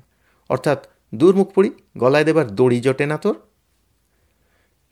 অর্থাৎ 0.49 0.87
দূরমুখ 1.15 1.53
পড়ি, 1.53 1.71
গলায় 1.99 2.25
দেবার 2.25 2.55
দড়ি 2.55 2.81
জটে 2.81 3.07
না 3.07 3.17
তোর? 3.17 3.48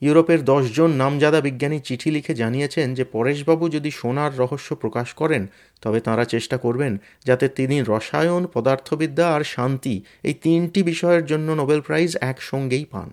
ইউরোপের 0.00 0.44
দশজন 0.44 0.90
নামজাদা 0.90 1.40
বিজ্ঞানী 1.40 1.80
চিঠি 1.80 2.10
লিখে 2.10 2.34
জানিয়েছেন 2.34 2.94
যে 2.94 3.04
পরেশবাবু 3.04 3.68
যদি 3.68 3.90
সোনার 3.90 4.38
রহস্য 4.38 4.76
প্রকাশ 4.76 5.14
করেন, 5.14 5.46
তবে 5.82 6.00
তাঁরা 6.00 6.24
চেষ্টা 6.24 6.56
করবেন 6.56 6.98
যাতে 7.24 7.48
তিনি 7.48 7.82
রসায়ন, 7.82 8.46
পদার্থবিদ্যা 8.46 9.34
আর 9.34 9.44
শান্তি 9.44 10.02
এই 10.22 10.34
তিনটি 10.34 10.82
বিষয়ের 10.82 11.26
জন্য 11.26 11.52
নোবেল 11.52 11.80
প্রাইজ 11.80 12.16
একসঙ্গেই 12.20 12.84
পান। 12.84 13.12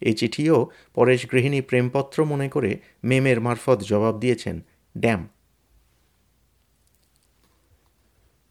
এই 0.00 0.14
চিঠিও 0.14 0.70
পরেশ 0.94 1.30
গৃহিণী 1.30 1.60
প্রেমপত্র 1.60 2.24
মনে 2.24 2.48
করে 2.48 2.78
মেমের 3.04 3.40
মারফত 3.40 3.80
জবাব 3.80 4.18
দিয়েছেন, 4.18 4.64
ড্যাম। 4.98 5.28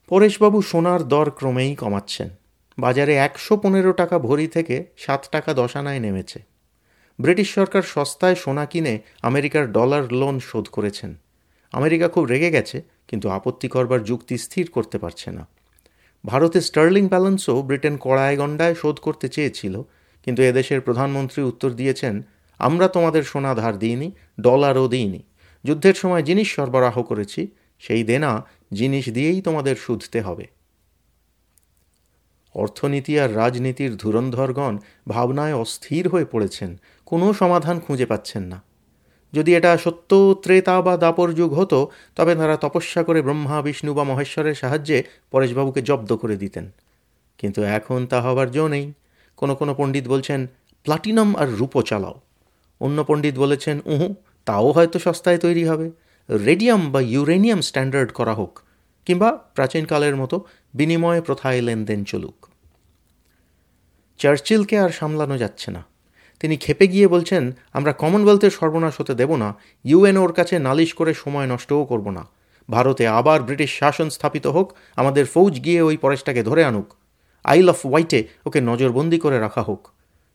পরেশবাবু 0.08 0.62
সোনার 0.62 1.08
দর 1.08 1.30
ক্রমেই 1.30 1.76
কমাচ্ছেন। 1.76 2.30
বাজারে 2.78 3.16
একশো 3.16 3.58
পনেরো 3.58 3.94
টাকা 3.94 4.20
ভরি 4.20 4.48
থেকে 4.48 4.86
সাত 4.98 5.28
টাকা 5.32 5.54
দশানায় 5.54 6.00
নেমেছে। 6.00 6.53
ব্রিটিশ 7.20 7.54
সরকার 7.54 7.82
সস্তায় 7.82 8.36
সোনা 8.36 8.66
কিনে 8.66 9.00
আমেরিকার 9.22 9.72
ডলার 9.72 10.14
লোন 10.14 10.40
শোধ 10.40 10.68
করেছেন। 10.68 11.18
আমেরিকা 11.72 12.08
খুব 12.08 12.26
রেগে 12.26 12.52
গেছে, 12.52 12.82
কিন্তু 13.08 13.30
আপত্তি 13.30 13.68
করবার 13.68 14.04
যুক্তি 14.04 14.38
স্থির 14.38 14.72
করতে 14.72 14.98
পারছে 14.98 15.32
না। 15.32 15.48
ভারতে 16.26 16.62
স্টার্লিং 16.62 17.08
ব্যালেন্সও 17.08 17.62
ব্রিটেন 17.62 17.98
কড়ায় 17.98 18.38
গণ্ডায় 18.38 18.76
শোধ 18.76 19.00
করতে 19.00 19.30
চেয়েছিল, 19.30 19.82
কিন্তু 20.24 20.44
এদেশের 20.44 20.82
প্রধানমন্ত্রী 20.82 21.44
উত্তর 21.44 21.70
দিয়েছেন, 21.72 22.22
আমরা 22.60 22.88
তোমাদের 22.88 23.24
সোনা 23.24 23.56
ধার 23.56 23.80
দিইনি, 23.80 24.12
ডলারও 24.42 24.88
দিইনি। 24.88 25.24
যুদ্ধের 25.64 25.94
সময় 25.94 26.24
জিনিস 26.24 26.48
সরবরাহ 26.56 27.04
করেছি, 27.04 27.48
সেই 27.80 28.04
দেনা 28.04 28.46
জিনিস 28.74 29.10
দিয়েই 29.10 29.42
তোমাদের 29.42 29.76
শুধতে 29.76 30.22
হবে। 30.22 30.48
অর্থনীতি 32.54 33.20
আর 33.20 33.36
রাজনীতির 33.36 33.98
ধুরন্ধরগণ 33.98 34.78
ভাবনায় 35.08 35.56
অস্থির 35.56 36.08
হয়ে 36.08 36.26
পড়েছেন, 36.26 36.80
কোনো 37.06 37.34
সমাধান 37.34 37.80
খুঁজে 37.80 38.06
পাচ্ছেন 38.06 38.44
না। 38.44 38.62
যদি 39.34 39.56
এটা 39.56 39.78
সত্য, 39.78 40.36
ত্রেতা 40.42 40.82
বা 40.82 40.98
দাপর 40.98 41.34
যুগ 41.34 41.54
হতো, 41.54 41.88
তবে 42.16 42.36
তারা 42.36 42.58
তপস্যা 42.58 43.04
করে 43.04 43.22
ব্রহ্মা, 43.22 43.62
বিষ্ণু 43.62 43.94
বা 43.94 44.04
মহেশ্বরের 44.04 44.56
সাহায্যে 44.56 45.04
পরেশবাবুকে 45.32 45.82
জব্দ 45.82 46.16
করে 46.16 46.36
দিতেন। 46.36 46.72
কিন্তু 47.38 47.64
এখন 47.64 48.06
তা 48.06 48.22
হবার 48.22 48.52
জো 48.52 48.68
নেই। 48.68 48.94
কোনো 49.36 49.56
কোনো 49.56 49.76
পণ্ডিত 49.78 50.08
বলছেন, 50.08 50.48
প্লাটিনাম 50.84 51.36
আর 51.36 51.50
রূপো 51.50 51.82
চালাও। 51.82 52.22
অন্য 52.80 53.04
পণ্ডিত 53.04 53.38
বলেছেন, 53.38 53.80
উহু, 53.86 54.16
তাও 54.46 54.72
হয়তো 54.72 55.00
সস্তায় 55.00 55.38
তৈরি 55.38 55.66
হবে। 55.66 55.92
রেডিয়াম 56.30 56.92
বা 56.92 57.02
ইউরেনিয়াম 57.02 57.62
স্ট্যান্ডার্ড 57.62 58.12
করা 58.12 58.34
হোক, 58.34 58.60
কিংবা 59.06 59.32
প্রাচীনকালের 59.32 60.16
মতো 60.16 60.46
বিনিময় 60.74 61.22
প্রথায় 61.22 61.62
লেনদেন 61.62 62.04
চলুক। 62.04 62.48
চার্চিলকে 64.18 64.80
আর 64.80 64.90
সামলানো 64.90 65.38
যাচ্ছে 65.38 65.72
না। 65.72 65.84
তিনি 66.40 66.58
খেপে 66.58 66.88
গিয়ে 66.88 67.08
বলছেন, 67.08 67.52
আমরা 67.74 67.94
কমনওয়েলথের 67.94 68.52
সর্বনাশ 68.52 69.02
হতে 69.02 69.16
দেব 69.16 69.36
না। 69.36 69.56
ইউএনওর 69.84 70.34
কাছে 70.34 70.60
নালিশ 70.60 70.94
করে 70.94 71.14
সময় 71.14 71.48
নষ্টও 71.48 71.86
করব 71.86 72.10
না। 72.10 72.28
ভারতে 72.70 73.08
আবার 73.08 73.44
ব্রিটিশ 73.44 73.80
শাসন 73.80 74.10
স্থাপিত 74.10 74.48
হোক, 74.48 74.74
আমাদের 74.96 75.26
ফৌজ 75.26 75.64
গিয়ে 75.64 75.82
ওই 75.82 75.98
পরেশটাকে 75.98 76.44
ধরে 76.44 76.64
আনুক। 76.64 76.94
আইল 77.44 77.70
অফ 77.70 77.86
হোয়াইটে 77.86 78.28
ওকে 78.46 78.62
নজরবন্দি 78.62 79.20
করে 79.20 79.40
রাখা 79.40 79.62
হোক। 79.62 79.88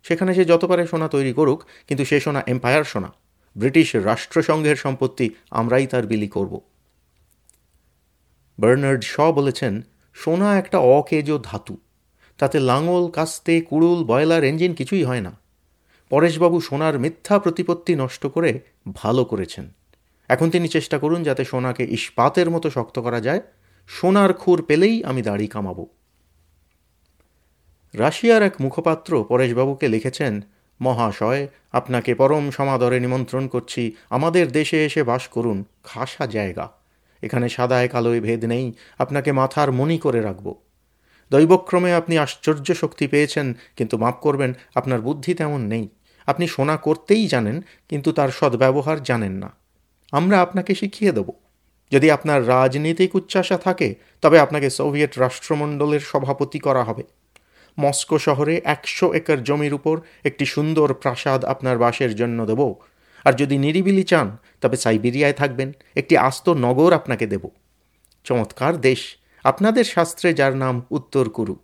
সেখানে 0.03 0.35
সে 0.35 0.45
যত 0.45 0.65
পারে 0.65 0.87
সোনা 0.87 1.09
তৈরি 1.09 1.33
করুক, 1.33 1.65
কিন্তু 1.89 2.05
সে 2.05 2.21
সোনা 2.21 2.43
এম্পায়ার 2.47 2.85
সোনা। 2.85 3.13
ব্রিটিশ 3.57 3.97
রাষ্ট্রসংঘের 3.97 4.77
সম্পত্তি 4.77 5.31
আমরাই 5.51 5.87
তার 5.87 6.07
বিলি 6.07 6.29
করব। 6.29 6.61
বার্নার্ড 8.59 9.05
শ 9.05 9.21
বলেছেন 9.21 9.83
সোনা 10.25 10.59
একটা 10.59 10.79
অকেজ 10.79 11.33
ধাতু। 11.43 11.77
তাতে 12.39 12.61
লাঙল, 12.61 13.11
কাস্তে, 13.11 13.61
কুড়ুল 13.61 14.05
বয়লার 14.05 14.45
ইঞ্জিন 14.45 14.75
কিছুই 14.75 15.05
হয় 15.05 15.21
না। 15.21 15.39
পরেশবাবু 16.11 16.61
সোনার 16.61 16.99
মিথ্যা 16.99 17.39
প্রতিপত্তি 17.39 17.95
নষ্ট 17.95 18.27
করে 18.27 18.61
ভালো 18.93 19.25
করেছেন। 19.25 19.73
এখন 20.29 20.51
তিনি 20.51 20.69
চেষ্টা 20.69 20.99
করুন 20.99 21.23
যাতে 21.23 21.45
সোনাকে 21.45 21.85
ইস্পাতের 21.85 22.51
মতো 22.51 22.71
শক্ত 22.71 22.99
করা 22.99 23.21
যায়। 23.21 23.41
সোনার 23.87 24.33
খুর 24.33 24.63
পেলেই 24.63 25.05
আমি 25.05 25.23
দাড়ি 25.23 25.47
কামাবো। 25.47 25.87
রাশিয়ার 27.95 28.43
এক 28.43 28.55
মুখপাত্র 28.61 29.25
পরেশবাবুকে 29.29 29.89
লিখেছেন, 29.89 30.41
মহাশয়, 30.81 31.49
আপনাকে 31.73 32.15
পরম 32.15 32.51
সমাদরে 32.51 33.01
নিমন্ত্রণ 33.01 33.49
করছি। 33.49 33.93
আমাদের 34.11 34.53
দেশে 34.53 34.87
এসে 34.87 35.03
বাস 35.03 35.29
করুন। 35.29 35.65
খাসা 35.85 36.27
জায়গা। 36.27 36.78
এখানে 37.23 37.49
সাদায় 37.49 37.89
কালোয় 37.89 38.21
ভেদ 38.21 38.45
নেই, 38.45 38.73
আপনাকে 38.99 39.33
মাথার 39.33 39.73
মনি 39.73 39.99
করে 39.99 40.21
রাখব। 40.21 40.55
দৈবক্রমে 41.31 41.95
আপনি 41.95 42.19
আশ্চর্য 42.19 42.75
শক্তি 42.75 43.07
পেয়েছেন, 43.07 43.55
কিন্তু 43.77 43.99
মাপ 43.99 44.17
করবেন, 44.21 44.55
আপনার 44.75 45.01
বুদ্ধি 45.01 45.35
তেমন 45.35 45.61
নেই। 45.67 45.89
আপনি 46.27 46.49
সোনা 46.49 46.77
করতেই 46.77 47.29
জানেন, 47.29 47.63
কিন্তু 47.89 48.13
তার 48.13 48.29
সদ্ব্যবহার 48.29 49.03
জানেন 49.03 49.33
না। 49.33 49.51
আমরা 50.13 50.41
আপনাকে 50.41 50.75
শিখিয়ে 50.75 51.13
দেব। 51.13 51.33
যদি 51.93 52.11
আপনার 52.11 52.49
রাজনীতিক 52.49 53.15
উচ্চাসা 53.15 53.57
থাকে, 53.57 53.95
তবে 54.23 54.41
আপনাকে 54.41 54.71
সোভিয়েত 54.71 55.19
রাষ্ট্রমণ্ডলের 55.19 56.01
সভাপতি 56.01 56.59
করা 56.59 56.85
হবে। 56.85 57.03
মস্কো 57.79 58.19
শহরে 58.19 58.61
একশো 58.65 59.13
একর 59.13 59.43
জমির 59.43 59.75
উপর 59.75 60.01
একটি 60.25 60.47
সুন্দর 60.47 60.95
প্রাসাদ 60.95 61.45
আপনার 61.45 61.79
বাসের 61.79 62.17
জন্য 62.17 62.47
দেব। 62.47 62.75
আর 63.29 63.33
যদি 63.33 63.59
নিরিবিলি 63.59 64.03
চান, 64.03 64.37
তবে 64.61 64.77
সাইবেরিয়ায় 64.77 65.33
থাকবেন। 65.33 65.73
একটি 65.97 66.17
আস্ত 66.17 66.49
নগর 66.49 66.93
আপনাকে 66.93 67.27
দেব। 67.27 67.49
চমৎকার 68.25 68.81
দেশ। 68.81 69.17
আপনাদের 69.45 69.85
শাস্ত্রে 69.85 70.35
যার 70.35 70.57
নাম 70.57 70.83
উত্তর 70.91 71.29
কুরু। 71.29 71.57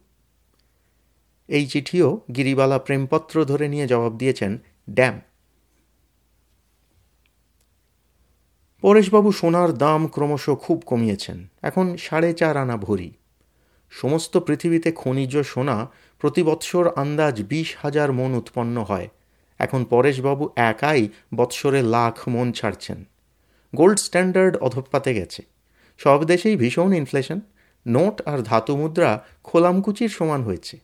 এই 1.48 1.66
চিঠিও 1.66 2.20
গিরিবালা 2.36 2.78
প্রেমপত্র 2.78 3.44
ধরে 3.44 3.68
নিয়ে 3.68 3.86
জবাব 3.86 4.16
দিয়েছেন, 4.16 4.58
ড্যাম। 4.90 5.20
পরেশবাবু 8.80 9.32
সোনার 9.32 9.72
দাম 9.72 10.06
ক্রমশ 10.06 10.50
খুব 10.50 10.82
কমিয়েছেন। 10.86 11.48
এখন 11.62 11.96
সাড়ে 11.96 12.32
চার 12.32 12.56
আনা 12.56 12.76
ভরি। 12.76 13.12
সমস্ত 13.90 14.36
পৃথিবীতে 14.36 14.92
খনিজ 14.92 15.38
সোনা 15.38 15.90
প্রতি 16.18 16.42
বৎসর 16.42 16.92
আন্দাজ 16.96 17.42
বিশ 17.42 17.76
হাজার 17.82 18.12
মন 18.12 18.34
উৎপন্ন 18.34 18.82
হয়। 18.82 19.08
এখন 19.64 19.80
পরেশবাবু 19.84 20.44
একাই 20.70 21.00
বৎসরে 21.34 21.80
লাখ 21.94 22.14
মন 22.28 22.46
ছাড়ছেন। 22.52 22.98
গোল্ড 23.72 23.98
স্ট্যান্ডার্ড 23.98 24.54
অধপাতে 24.56 25.10
গেছে। 25.14 25.42
সব 26.00 26.18
দেশেই 26.24 26.56
ভীষণ 26.56 26.90
ইনফ্লেশন 26.92 27.38
নোট 27.86 28.16
আর 28.26 28.38
ধাতু 28.38 28.72
মুদ্রা 28.76 29.10
খোলামকুচির 29.44 30.08
সমান 30.08 30.40
হয়েছে। 30.42 30.74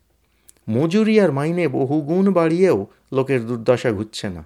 মজুরি 0.69 1.15
আর 1.21 1.31
মাইনে 1.33 1.65
বহুগুণ 1.69 2.27
বাড়িয়েও 2.33 2.79
লোকের 3.13 3.41
দুর্দশা 3.47 3.91
ঘুরছে 3.93 4.27
না। 4.29 4.43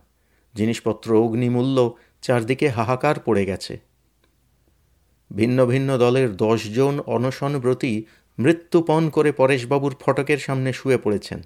জিনিসপত্র, 0.54 1.08
অগ্নিমূল্য 1.24 1.76
চারদিকে 2.22 2.66
হাহাকার 2.68 3.16
পড়ে 3.20 3.44
গেছে। 3.44 3.74
ভিন্ন 5.30 5.58
ভিন্ন 5.66 5.90
দলের 5.98 6.28
দশজন 6.36 6.94
অনশনব্রতী 7.06 7.92
মৃত্যুপণ 8.38 9.02
করে 9.10 9.30
পরেশবাবুর 9.32 9.94
ফটকের 10.00 10.38
সামনে 10.38 10.70
শুয়ে 10.72 10.98
পড়েছেন। 10.98 11.40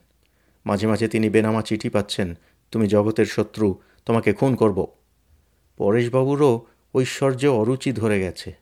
মাঝে 0.67 0.87
মাঝে 0.87 1.07
তিনি 1.09 1.27
বেনামা 1.31 1.63
চিঠি 1.63 1.89
পাচ্ছেন 1.91 2.29
তুমি 2.71 2.89
জগতের 2.89 3.27
শত্রু, 3.27 3.79
তোমাকে 4.05 4.33
খুন 4.33 4.57
করব। 4.57 4.87
পরেশবাবুরও 5.77 6.67
ঐশ্বর্য 6.95 7.47
অরুচি 7.47 7.93
ধরে 7.93 8.21
গেছে। 8.21 8.55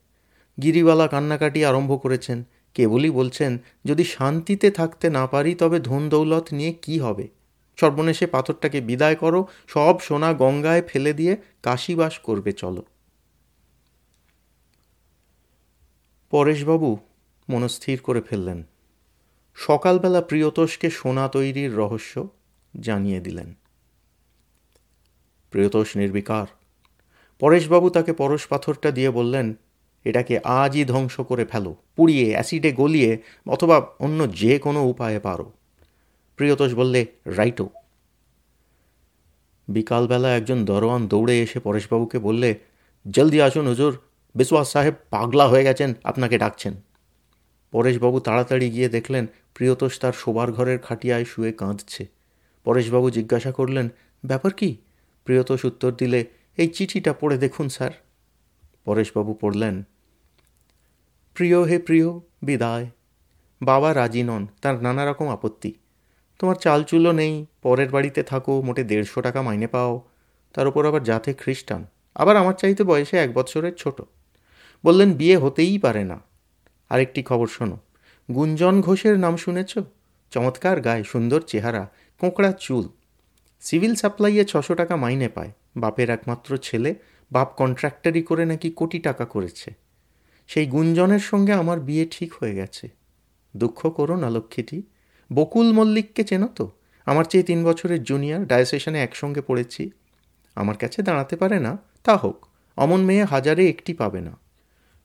গিরিবালা 0.62 1.08
কান্নাকাটি 1.08 1.64
আরম্ভ 1.64 2.02
করেছেন। 2.02 2.44
কেবলই 2.75 3.10
বলছেন, 3.10 3.58
যদি 3.84 4.04
শান্তিতে 4.04 4.70
থাকতে 4.70 5.10
না 5.10 5.26
পারি, 5.26 5.54
তবে 5.54 5.80
ধন 5.80 6.08
দৌলত 6.08 6.52
নিয়ে 6.52 6.72
কি 6.72 6.98
হবে? 6.98 7.28
সর্বনেশে 7.76 8.26
পাথরটাকে 8.26 8.80
বিদায় 8.80 9.14
করো, 9.14 9.46
সব 9.66 10.00
সোনা 10.00 10.32
গঙ্গায় 10.32 10.82
ফেলে 10.82 11.12
দিয়ে 11.12 11.36
কাশিবাস 11.62 12.18
করবে, 12.18 12.52
চলো। 12.52 12.82
পরেশবাবু 16.30 16.98
মনস্থির 17.48 18.00
করে 18.00 18.20
ফেললেন। 18.20 18.64
সকালবেলা 19.54 20.20
প্রিয়তোষকে 20.20 20.90
সোনা 20.90 21.28
তৈরির 21.28 21.76
রহস্য 21.76 22.28
জানিয়ে 22.80 23.20
দিলেন। 23.20 23.54
প্রিয়তোষ 25.56 25.96
নির্বিকার 25.96 26.46
পরেশবাবু 27.38 27.90
তাকে 27.90 28.12
পরশ 28.12 28.46
পাথরটা 28.46 28.90
দিয়ে 28.90 29.10
বললেন, 29.10 29.54
এটাকে 30.04 30.38
আজই 30.38 30.84
ধ্বংস 30.84 31.20
করে 31.20 31.44
ফেলো, 31.44 31.76
পুড়িয়ে, 31.96 32.30
অ্যাসিডে 32.30 32.72
গলিয়ে, 32.72 33.22
অথবা 33.46 33.86
অন্য 33.98 34.32
যে 34.32 34.58
কোনো 34.58 34.84
উপায়ে 34.84 35.18
পারো। 35.18 35.52
প্রিয়তোষ 36.36 36.75
বললে, 36.75 37.06
রাইটো। 37.26 37.68
বিকালবেলা 39.68 40.36
একজন 40.36 40.64
দরোয়ান 40.64 41.08
দৌড়ে 41.08 41.42
এসে 41.42 41.60
পরেশবাবুকে 41.60 42.18
বললে, 42.18 42.54
জলদি 43.10 43.42
আসুন 43.42 43.68
হুজুর 43.68 43.98
বিশ্বাস 44.34 44.72
সাহেব 44.72 44.94
পাগলা 45.10 45.48
হয়ে 45.48 45.64
গেছেন, 45.64 45.94
আপনাকে 46.04 46.38
ডাকছেন। 46.38 46.75
পরেশবাবু 47.70 48.20
তাড়াতাড়ি 48.20 48.70
গিয়ে 48.70 48.88
দেখলেন, 48.88 49.26
প্রিয়তোষ 49.54 50.00
তার 50.00 50.12
শোবার 50.12 50.52
ঘরের 50.52 50.78
খাটিয়ায় 50.78 51.25
শুয়ে 51.25 51.52
কাঁদছে। 51.52 52.06
পরেশবাবু 52.64 53.10
জিজ্ঞাসা 53.10 53.52
করলেন, 53.52 53.88
ব্যাপার 54.25 54.52
কি? 54.52 54.76
প্রিয়তোষ 55.26 55.62
উত্তর 55.64 55.90
দিলে, 55.92 56.21
এই 56.56 56.68
চিঠিটা 56.68 57.12
পড়ে 57.12 57.37
দেখুন, 57.38 57.66
স্যার। 57.68 57.90
পরেশবাবু 58.85 59.33
পড়লেন, 59.35 59.76
প্রিয় 61.37 61.59
হে 61.62 61.76
প্রিয়, 61.78 62.09
বিদায়। 62.42 62.87
বাবা 63.61 63.88
রাজি 63.95 64.23
নন, 64.23 64.42
তার 64.62 64.76
নানা 64.83 65.02
রকম 65.11 65.28
আপত্তি। 65.28 65.71
তোমার 66.38 66.54
চালচুলো 66.54 67.11
নেই, 67.12 67.35
পরের 67.62 67.90
বাড়িতে 67.90 68.23
থাকো, 68.23 68.52
মোটে 68.62 68.85
দেড়শো 68.85 69.18
টাকা 69.23 69.40
মাইনে 69.42 69.66
পাও। 69.66 69.92
তার 70.54 70.66
উপর 70.66 70.83
আবার 70.87 71.02
জাতে 71.02 71.30
খ্রিস্টান, 71.35 71.83
আবার 72.14 72.35
আমার 72.37 72.54
চাইতে 72.54 72.83
বয়সে 72.85 73.16
এক 73.16 73.30
বছরের 73.35 73.75
ছোট। 73.75 73.99
বললেন, 74.85 75.12
বিয়ে 75.12 75.37
হতেই 75.37 75.78
পারে 75.78 76.02
না। 76.04 76.18
আরেকটি 76.88 77.21
খবর 77.23 77.47
শোনো, 77.47 77.76
গুঞ্জন 78.28 78.75
ঘোষের 78.80 79.16
নাম 79.18 79.35
শুনেছ? 79.37 79.73
চমৎকার 80.33 80.76
গায়ে, 80.80 81.04
সুন্দর 81.04 81.40
চেহারা, 81.40 81.83
কোঁকড়া 82.21 82.52
চুল 82.52 82.85
সিভিল 83.60 83.94
সাপ্লাইয়ে 83.94 84.44
ছশো 84.44 84.75
টাকা 84.75 84.96
মাইনে 84.96 85.28
পায়। 85.28 85.52
বাপের 85.76 86.10
একমাত্র 86.10 86.56
ছেলে, 86.56 86.94
বাপ 87.32 87.54
কন্ট্রাক্টারি 87.56 88.23
করে 88.23 88.47
নাকি 88.47 88.71
কোটি 88.71 88.99
টাকা 88.99 89.25
করেছে। 89.25 89.75
সেই 90.47 90.66
গুঞ্জনের 90.66 91.19
সঙ্গে 91.19 91.52
আমার 91.52 91.80
বিয়ে 91.80 92.08
ঠিক 92.10 92.34
হয়ে 92.34 92.54
গেছে। 92.54 92.88
দুঃখ 93.56 93.90
করো 93.90 94.16
না, 94.16 94.30
লক্ষ্মীটি। 94.30 94.82
বকুল 95.32 95.73
মল্লিককে 95.73 96.25
চেনো 96.25 96.47
তো? 96.47 96.71
আমার 97.06 97.25
চেয়ে 97.25 97.45
তিন 97.45 97.64
বছরের 97.64 98.02
জুনিয়র, 98.02 98.47
ডায়সেশনে 98.47 99.02
একসঙ্গে 99.02 99.40
পড়েছি। 99.40 99.90
আমার 100.54 100.76
কাছে 100.76 101.02
দাঁড়াতে 101.02 101.36
পারে 101.36 101.60
না, 101.60 101.78
তা 102.04 102.16
হোক, 102.16 102.47
অমন 102.76 103.00
মেয়ে 103.00 103.25
হাজারে 103.25 103.69
একটি 103.69 103.95
পাবে 103.95 104.21
না। 104.21 104.38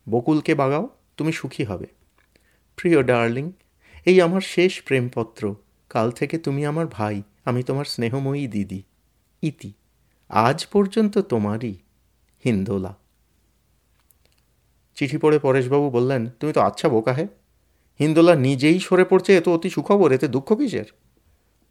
বকুলকে 0.10 0.56
বাগাও, 0.56 0.90
তুমি 1.18 1.32
সুখী 1.32 1.64
হবে। 1.64 1.86
প্রিয় 2.76 3.04
ডার্লিং, 3.04 3.52
এই 4.06 4.22
আমার 4.22 4.42
শেষ 4.42 4.82
প্রেমপত্র। 4.82 5.56
কাল 5.90 6.12
থেকে 6.12 6.38
তুমি 6.38 6.66
আমার 6.66 6.88
ভাই। 6.88 7.24
আমি 7.46 7.64
তোমার 7.64 7.86
স্নেহময়ী 7.86 8.48
দিদি। 8.48 8.84
ইতি, 9.42 9.74
আজ 10.30 10.66
পর্যন্ত 10.66 11.18
তোমারই 11.18 11.76
হিন্দোলা। 12.46 12.96
চিঠি 14.96 15.18
পড়ে 15.18 15.40
পরেশবাবু 15.40 15.90
বললেন, 15.90 16.30
তুমি 16.40 16.54
তো 16.54 16.62
আচ্ছা 16.62 16.90
বোকা 16.90 17.14
হে। 17.14 17.28
হিন্দোলা 18.00 18.36
নিজেই 18.36 18.80
সরে 18.80 19.06
পড়ছে, 19.06 19.38
এ 19.38 19.42
তো 19.42 19.54
অতি 19.54 19.70
সুখবর, 19.70 20.12
এতে 20.12 20.28
দুঃখ 20.28 20.54
কিসের? 20.54 20.86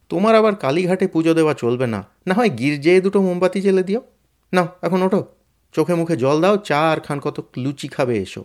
তোমার 0.09 0.35
আবার 0.35 0.56
কালীঘাটে 0.56 1.06
পুজো 1.06 1.35
দেওয়া 1.35 1.54
চলবে 1.54 1.87
না। 1.87 2.04
না 2.26 2.35
হয় 2.35 2.50
গির্জেয়ে 2.50 3.00
দুটো 3.00 3.22
মোমবাতি 3.22 3.61
জেলে 3.61 3.83
দিও। 3.83 4.02
না 4.52 4.68
এখন 4.83 5.02
ওঠো। 5.02 5.24
চোখে 5.72 5.94
মুখে 5.94 6.16
জল 6.16 6.40
দাও, 6.40 6.56
চা 6.56 6.90
আর 6.90 7.00
খান 7.00 7.20
কত 7.20 7.44
লুচি 7.56 7.88
খাবে 7.88 8.18
এসো। 8.18 8.44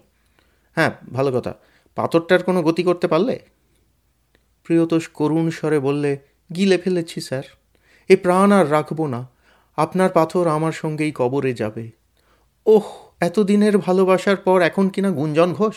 হ্যাঁ 0.76 0.92
ভালো 1.14 1.32
কথা। 1.32 1.54
পাথরটার 1.96 2.44
কোনো 2.44 2.64
গতি 2.64 2.84
করতে 2.84 3.08
পারলে? 3.08 3.40
প্রিয়তোষ 4.64 5.08
করুণ 5.08 5.50
স্বরে 5.50 5.80
বললে 5.80 6.18
গিলে 6.56 6.78
ফেলেছি, 6.78 7.22
স্যার। 7.22 7.44
এ 8.10 8.16
প্রাণ 8.16 8.52
আর 8.52 8.72
রাখব 8.72 9.08
না। 9.08 9.28
আপনার 9.76 10.10
পাথর 10.10 10.48
আমার 10.48 10.72
সঙ্গেই 10.72 11.12
কবরে 11.16 11.54
যাবে। 11.54 11.92
ওহ, 12.66 12.84
এতদিনের 13.20 13.78
ভালোবাসার 13.78 14.36
পর 14.36 14.62
এখন 14.62 14.90
কিনা 14.90 15.12
গুঞ্জন 15.12 15.54
ঘোষ? 15.54 15.76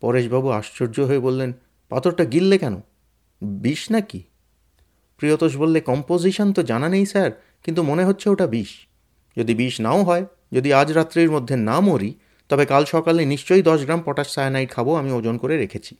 পরেশবাবু 0.00 0.48
আশ্চর্য 0.48 1.00
হয়ে 1.00 1.18
বললেন, 1.18 1.52
পাথরটা 1.88 2.24
গিললে 2.24 2.58
কেন? 2.58 2.80
বিষ 3.42 3.90
নাকি? 3.90 4.22
প্রিয়তোষ 5.16 5.56
বললে, 5.56 5.80
কম্পোজিশন 5.80 6.52
তো 6.52 6.62
জানা 6.62 6.88
নেই, 6.88 7.06
স্যার, 7.06 7.30
কিন্তু 7.62 7.82
মনে 7.82 8.04
হচ্ছে 8.04 8.30
ওটা 8.30 8.46
বিষ। 8.46 8.68
যদি 9.36 9.54
বিষ 9.54 9.80
নাও 9.80 10.02
হয়, 10.02 10.26
যদি 10.52 10.72
আজ 10.72 10.92
রাত্রির 10.92 11.30
মধ্যে 11.30 11.56
না 11.56 11.80
মরি, 11.80 12.14
তবে 12.48 12.66
কাল 12.66 12.84
সকালে 12.84 13.24
নিশ্চয়ই 13.24 13.62
দশ 13.62 13.84
গ্রাম 13.84 14.02
পটাশ 14.04 14.34
সায়ানাইড 14.34 14.70
খাব, 14.70 14.94
আমি 14.94 15.12
ওজন 15.12 15.38
করে 15.38 15.56
রেখেছি। 15.56 15.96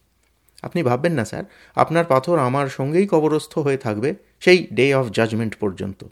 আপনি 0.63 0.83
ভাববেন 0.83 1.13
না, 1.13 1.25
স্যার। 1.25 1.45
আপনার 1.75 2.05
পাথর 2.05 2.39
আমার 2.39 2.69
সঙ্গেই 2.69 3.07
কবরস্থ 3.07 3.59
হয়ে 3.59 3.77
থাকবে 3.77 4.15
সেই 4.41 4.67
ডে 4.73 4.95
অফ 4.95 5.07
জাজমেন্ট 5.11 5.57
পর্যন্ত। 5.57 6.05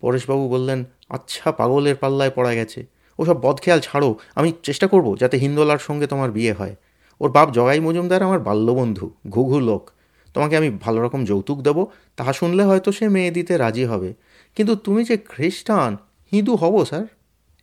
পরেশবাবু 0.00 0.48
বললেন 0.48 0.84
আচ্ছা 1.08 1.52
পাগলের 1.52 1.96
পাল্লায় 1.96 2.30
পড়া 2.34 2.54
গেছে। 2.54 2.86
ওসব 3.18 3.40
বদখেয়াল 3.42 3.80
ছাড়ো। 3.80 4.18
আমি 4.34 4.52
চেষ্টা 4.62 4.86
করব 4.86 5.16
যাতে 5.20 5.36
হিন্দোলার 5.36 5.78
সঙ্গে 5.78 6.06
তোমার 6.06 6.30
বিয়ে 6.30 6.52
হয়। 6.52 6.76
ওর 7.20 7.30
বাপ 7.30 7.52
জগাই 7.52 7.80
মজুমদার 7.80 8.22
আমার 8.22 8.40
বাল্যবন্ধু, 8.40 9.10
ঘুঘু 9.28 9.60
লোক। 9.60 9.90
তোমাকে 10.34 10.56
আমি 10.56 10.70
ভালো 10.70 11.02
রকম 11.02 11.24
যৌতুক 11.24 11.62
দেবো 11.62 11.86
তাহা 12.16 12.32
শুনলে 12.32 12.64
হয়তো 12.64 12.92
সে 12.92 13.08
মেয়ে 13.08 13.30
দিতে 13.30 13.56
রাজি 13.56 13.84
হবে। 13.84 14.14
কিন্তু 14.54 14.76
তুমি 14.76 15.04
যে 15.04 15.16
খ্রিস্টান, 15.16 15.96
হিন্দু 16.32 16.56
হব, 16.56 16.84
স্যার? 16.84 17.04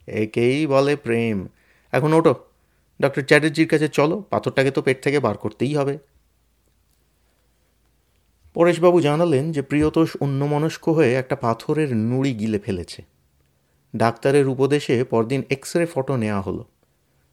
একেই 0.08 0.68
বলে 0.68 0.96
প্রেম। 0.96 1.48
এখন 1.92 2.14
ওটো 2.14 2.36
ডক্টর 3.02 3.22
চ্যাটার্জির 3.22 3.68
কাছে 3.68 3.88
চলো, 3.88 4.24
পাথরটাকে 4.30 4.72
তো 4.72 4.82
পেট 4.82 5.04
থেকে 5.04 5.20
বার 5.20 5.38
করতেই 5.38 5.76
হবে। 5.76 5.98
পরেশবাবু 8.54 9.02
জানালেন 9.02 9.52
যে 9.52 9.62
প্রিয়তোষ 9.62 10.18
অন্যমনস্ক 10.20 10.90
হয়ে 10.90 11.14
একটা 11.14 11.36
পাথরের 11.36 11.96
নুড়ি 11.96 12.34
গিলে 12.34 12.60
ফেলেছে। 12.60 13.06
ডাক্তারের 13.96 14.48
উপদেশে 14.48 15.04
পরদিন 15.04 15.44
এক্স 15.50 15.76
রে 15.76 15.86
ফটো 15.86 16.16
নেওয়া 16.16 16.42
হলো। 16.42 16.66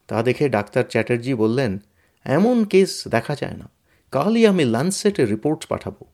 তা 0.07 0.23
দেখে 0.23 0.49
ডাক্তার 0.49 0.83
চ্যাটার্জি 0.89 1.33
বললেন, 1.33 1.79
এমন 2.23 2.65
কেস 2.65 3.07
দেখা 3.07 3.35
যায় 3.35 3.57
না। 3.57 3.69
কালই 4.11 4.47
আমি 4.47 4.65
লান্সেটে 4.65 5.25
রিপোর্টস 5.25 5.65
পাঠাবো। 5.65 6.05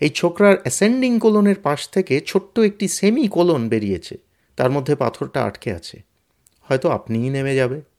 এই 0.00 0.10
ছোকরার 0.10 0.56
অ্যাসেন্ডিং 0.62 1.18
কোলনের 1.18 1.56
পাশ 1.62 1.88
থেকে 1.88 2.20
ছোট্ট 2.20 2.58
একটি 2.58 2.88
সেমি 2.88 3.28
কোলন 3.28 3.68
বেরিয়েছে। 3.68 4.18
তার 4.56 4.70
মধ্যে 4.70 4.94
পাথরটা 4.94 5.44
আটকে 5.44 5.72
আছে। 5.72 6.02
হয়তো 6.62 6.88
আপনিই 6.88 7.30
নেমে 7.30 7.54
যাবে। 7.54 7.89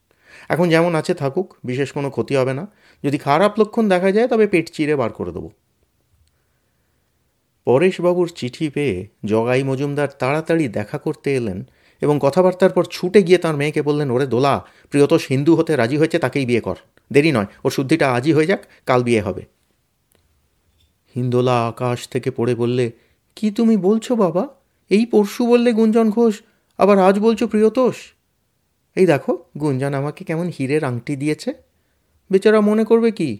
এখন 0.53 0.69
যেমন 0.69 0.91
আছে 0.95 1.13
থাকুক, 1.13 1.47
বিশেষ 1.63 1.89
কোনো 1.91 2.09
ক্ষতি 2.09 2.33
হবে 2.35 2.53
না। 2.53 2.63
যদি 3.03 3.17
খারাপ 3.17 3.51
লক্ষণ 3.59 3.85
দেখা 3.89 4.09
যায়, 4.11 4.27
তবে 4.27 4.45
পেট 4.47 4.65
চিরে 4.75 4.95
বার 4.95 5.11
করে 5.13 5.31
দেবো। 5.31 5.49
পরেশবাবুর 7.65 8.29
চিঠি 8.35 8.69
পেয়ে 8.69 8.95
জগাই 9.25 9.63
মজুমদার 9.63 10.09
তাড়াতাড়ি 10.21 10.65
দেখা 10.67 10.97
করতে 10.97 11.29
এলেন 11.35 11.59
এবং 12.01 12.15
কথাবার্তার 12.21 12.69
পর 12.69 12.83
ছুটে 12.85 13.19
গিয়ে 13.23 13.37
তার 13.37 13.55
মেয়েকে 13.55 13.81
বললেন, 13.81 14.11
ওরে 14.11 14.27
দোলা, 14.27 14.53
প্রিয়তোষ 14.89 15.23
হিন্দু 15.27 15.51
হতে 15.55 15.71
রাজি 15.75 15.97
হয়েছে, 15.97 16.17
তাকেই 16.19 16.45
বিয়ে 16.45 16.61
কর। 16.61 16.77
দেরি 17.11 17.31
নয়, 17.31 17.49
ওর 17.63 17.71
শুদ্ধিটা 17.71 18.05
আজই 18.13 18.33
হয়ে 18.33 18.45
যাক, 18.45 18.61
কাল 18.85 19.03
বিয়ে 19.03 19.21
হবে। 19.21 19.43
হিন্দোলা 21.15 21.55
আকাশ 21.67 21.99
থেকে 22.07 22.29
পড়ে 22.31 22.53
বললে, 22.55 22.85
কি 23.35 23.47
তুমি 23.51 23.75
বলছো 23.77 24.11
বাবা? 24.15 24.43
এই 24.89 25.03
পরশু 25.05 25.41
বললে 25.45 25.69
গুঞ্জন 25.73 26.07
ঘোষ, 26.09 26.33
আবার 26.79 26.97
আজ 26.99 27.15
বলছো 27.19 27.47
প্রিয়তোষ? 27.47 27.97
এই 28.95 29.05
দেখো, 29.05 29.43
গুঞ্জন 29.57 29.93
আমাকে 29.93 30.25
কেমন 30.25 30.47
হীরের 30.47 30.83
আংটি 30.83 31.15
দিয়েছে। 31.15 31.53
বেচারা 32.31 32.61
মনে 32.61 32.83
করবে 32.83 33.11
কি? 33.11 33.39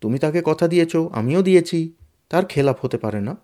তুমি 0.00 0.18
তাকে 0.18 0.42
কথা 0.44 0.68
দিয়েছ, 0.68 0.96
আমিও 0.96 1.42
দিয়েছি, 1.42 1.92
তার 2.28 2.46
খেলাপ 2.46 2.76
হতে 2.80 2.98
পারে 2.98 3.20
না। 3.20 3.36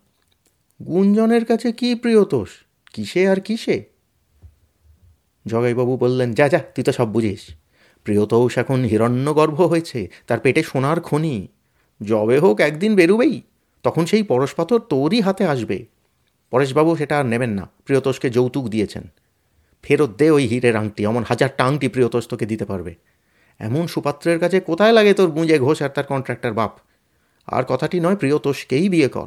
গুঞ্জনের 0.87 1.45
কাছে 1.45 1.73
কি 1.73 1.95
প্রিয়তোষ 1.95 2.49
কিসে 2.93 3.29
আর 3.29 3.41
কিসে? 3.41 3.85
জগাইবাবু 5.47 5.97
বললেন, 5.97 6.35
যা 6.35 6.49
যা, 6.49 6.59
তুই 6.59 6.85
তো 6.85 6.93
সব 6.93 7.13
বুঝিস। 7.13 7.55
প্রিয়তোষ 8.05 8.59
এখন 8.59 8.85
হিরণ্যগর্ভ 8.85 9.61
হয়েছে, 9.61 10.11
তার 10.27 10.41
পেটে 10.41 10.63
সোনার 10.63 11.01
খনি। 11.01 11.49
জবে 12.03 12.39
হোক 12.39 12.61
একদিন 12.61 12.97
বেরুবেই, 12.97 13.43
তখন 13.83 14.07
সেই 14.07 14.23
পরশপাথর 14.23 14.79
তোরই 14.79 15.21
হাতে 15.21 15.45
আসবে। 15.45 15.87
পরেশবাবু 16.51 16.97
সেটা 16.97 17.19
আর 17.19 17.27
নেবেন 17.27 17.51
না 17.51 17.71
প্রিয়তোষকে 17.85 18.31
যৌতুক 18.31 18.69
দিয়েছেন। 18.69 19.13
ফেরত 19.89 20.11
দে 20.11 20.31
ওই 20.31 20.47
হীরের 20.47 20.77
আংটি, 20.77 21.07
অমন 21.07 21.25
হাজারটা 21.29 21.65
আংটি 21.65 21.89
প্রিয়তোষ 21.89 22.29
তোকে 22.29 22.47
দিতে 22.47 22.65
পারবে। 22.65 22.95
এমন 23.59 23.87
সুপাত্রের 23.87 24.41
কাছে 24.41 24.61
কোথায় 24.61 24.93
লাগে 24.93 25.15
তোর 25.15 25.31
গুঁজে 25.31 25.59
ঘোষ 25.59 25.83
আর 25.83 25.89
তার 25.89 26.05
কন্ট্রাক্টর 26.05 26.53
বাপ? 26.53 26.79
আর 27.47 27.63
কথাটি 27.65 28.01
নয়, 28.01 28.17
প্রিয়তোষকেই 28.17 28.89
বিয়ে 28.89 29.09
কর। 29.09 29.27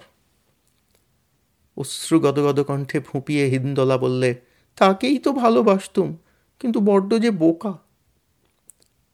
অশ্রু 1.78 2.20
গদগদ 2.20 2.60
কণ্ঠে 2.60 3.00
ফুঁপিয়ে 3.00 3.46
হিন্দলা 3.46 3.98
বললে, 3.98 4.36
তাকেই 4.76 5.18
তো 5.18 5.34
ভালোবাসতুম, 5.34 6.18
কিন্তু 6.60 6.80
বড্ড 6.80 7.20
যে 7.20 7.32
বোকা। 7.32 7.74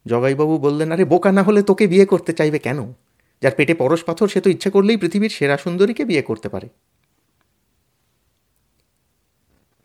জগাইবাবু 0.06 0.58
বললেন, 0.58 0.92
আরে, 0.92 1.06
বোকা 1.06 1.32
না 1.32 1.44
হলে 1.44 1.62
তোকে 1.62 1.88
বিয়ে 1.88 2.06
করতে 2.06 2.34
চাইবে 2.34 2.60
কেন? 2.60 2.94
যার 3.42 3.52
পেটে 3.58 3.74
পরশ 3.74 4.04
পাথর, 4.04 4.28
সে 4.28 4.42
তো 4.42 4.50
ইচ্ছে 4.50 4.70
করলেই 4.70 4.98
পৃথিবীর 4.98 5.30
সেরা 5.30 5.58
সুন্দরীকে 5.58 6.06
বিয়ে 6.06 6.22
করতে 6.22 6.50
পারে। 6.50 6.70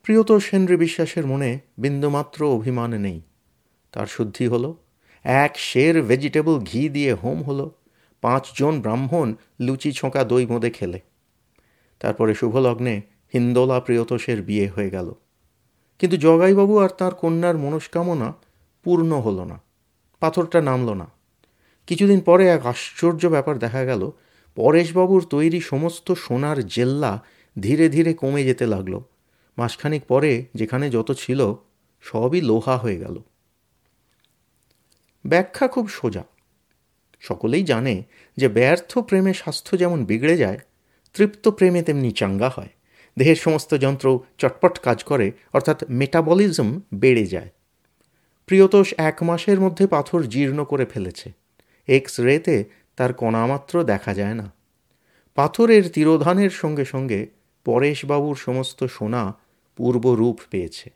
প্রিয়তোষ 0.02 0.54
হেনরি 0.54 0.76
বিশ্বাসের 0.76 1.26
মনে 1.26 1.58
বিন্দুমাত্র 1.78 2.44
অভিমান 2.46 2.90
নেই। 3.00 3.20
তার 3.92 4.06
শুদ্ধি 4.06 4.46
হলো, 4.46 4.76
এক 5.24 5.52
শের 5.58 6.02
ভেজিটেবল 6.02 6.60
ঘি 6.60 6.88
দিয়ে 6.88 7.14
হোম 7.14 7.42
হলো 7.42 7.70
পাঁচজন 8.20 8.80
ব্রাহ্মণ 8.80 9.34
লুচি 9.60 9.92
ছোঁকা 9.92 10.24
দই 10.24 10.46
মোদে 10.46 10.70
খেলে। 10.70 11.00
তারপরে 12.00 12.34
শুভলগ্নে 12.34 13.02
হিন্দোলা 13.34 13.80
প্রিয়তোষের 13.80 14.42
বিয়ে 14.42 14.68
হয়ে 14.68 14.90
গেল। 14.90 15.14
কিন্তু 15.98 16.16
জগাইবাবু 16.16 16.78
আর 16.78 16.88
তার 16.88 17.14
কন্যার 17.14 17.56
মনস্কামনা 17.58 18.32
পূর্ণ 18.82 19.20
হলো 19.20 19.44
না, 19.44 19.60
পাথরটা 20.20 20.60
নামল 20.60 20.92
না। 20.92 21.06
কিছুদিন 21.86 22.20
পরে 22.20 22.48
এক 22.48 22.66
আশ্চর্য 22.66 23.26
ব্যাপার 23.26 23.58
দেখা 23.58 23.84
গেল, 23.84 24.10
পরেশবাবুর 24.54 25.26
তৈরি 25.30 25.60
সমস্ত 25.60 26.12
সোনার 26.12 26.66
জেল্লা 26.66 27.12
ধীরে 27.56 27.88
ধীরে 27.88 28.14
কমে 28.14 28.44
যেতে 28.44 28.66
লাগল। 28.66 29.00
মাসখানিক 29.58 30.04
পরে 30.04 30.44
যেখানে 30.54 30.90
যত 30.90 31.12
ছিল 31.12 31.54
সবই 32.00 32.40
লোহা 32.40 32.76
হয়ে 32.76 32.96
গেল। 32.96 33.22
ব্যাখ্যা 35.26 35.68
খুব 35.68 35.88
সোজা। 35.88 36.24
সকলেই 37.20 37.64
জানে 37.64 38.02
যে 38.36 38.48
ব্যর্থ 38.48 38.98
প্রেমে 38.98 39.34
স্বাস্থ্য 39.34 39.78
যেমন 39.78 40.04
বিগড়ে 40.04 40.36
যায়, 40.36 40.58
তৃপ্ত 41.14 41.48
প্রেমে 41.48 41.82
তেমনি 41.82 42.10
চাঙ্গা 42.10 42.48
হয়। 42.48 42.68
দেহের 43.18 43.36
সমস্ত 43.36 43.74
যন্ত্র 43.74 44.20
চটপট 44.38 44.78
কাজ 44.78 45.04
করে, 45.04 45.32
অর্থাৎ 45.52 45.84
মেটাবলিজম 45.90 46.80
বেড়ে 46.94 47.26
যায়। 47.26 47.50
প্রিয়তোষ 48.46 48.94
এক 48.96 49.22
মাসের 49.22 49.60
মধ্যে 49.60 49.86
পাথর 49.86 50.22
জীর্ণ 50.22 50.64
করে 50.64 50.86
ফেলেছে। 50.86 51.32
এক্স 51.86 52.20
রেতে 52.20 52.64
তার 52.96 53.12
কণামাত্র 53.12 53.84
দেখা 53.84 54.14
যায় 54.14 54.34
না। 54.34 54.52
পাথরের 55.34 55.88
তিরোধানের 55.88 56.50
সঙ্গে 56.50 56.84
সঙ্গে 56.84 57.41
পরেশবাবুর 57.64 58.36
সমস্ত 58.36 58.84
সোনা 58.84 59.34
পূর্বরূপ 59.76 60.40
পেয়েছে। 60.50 60.90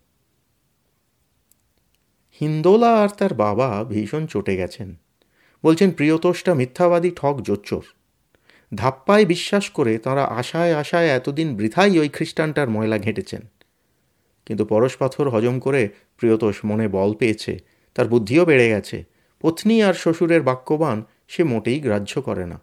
হিন্দোলা 2.40 3.02
আর 3.02 3.08
তার 3.08 3.34
বাবা 3.34 3.84
ভীষণ 3.84 4.26
চটে 4.26 4.56
গেছেন। 4.56 4.96
বলছেন, 5.62 5.90
প্রিয়তোষটা 5.90 6.54
মিথ্যাবাদী 6.54 7.10
ঠক 7.16 7.38
জোচ্চোর। 7.42 7.84
ধাপ্পায় 8.74 9.26
বিশ্বাস 9.26 9.70
করে 9.70 9.98
তাঁরা 9.98 10.24
আশায় 10.24 10.74
আশায় 10.74 11.06
এতদিন 11.06 11.56
বৃথাই 11.56 11.98
ওই 11.98 12.08
খ্রিস্টানটার 12.08 12.70
ময়লা 12.70 12.98
ঘেঁটেছেন। 12.98 13.40
কিন্তু 14.46 14.64
পরশ 14.64 14.96
পাথর 14.96 15.28
হজম 15.30 15.60
করে 15.60 15.88
প্রিয়তোষ 16.16 16.64
মনে 16.64 16.88
বল 16.88 17.14
পেয়েছে, 17.14 17.58
তার 17.94 18.08
বুদ্ধিও 18.08 18.44
বেড়ে 18.44 18.68
গেছে। 18.68 19.04
পত্নী 19.40 19.82
আর 19.82 19.94
শ্বশুরের 19.94 20.42
বাক্যবান 20.42 21.04
সে 21.28 21.44
মোটেই 21.44 21.80
গ্রাহ্য 21.80 22.22
করে 22.22 22.46
না। 22.46 22.60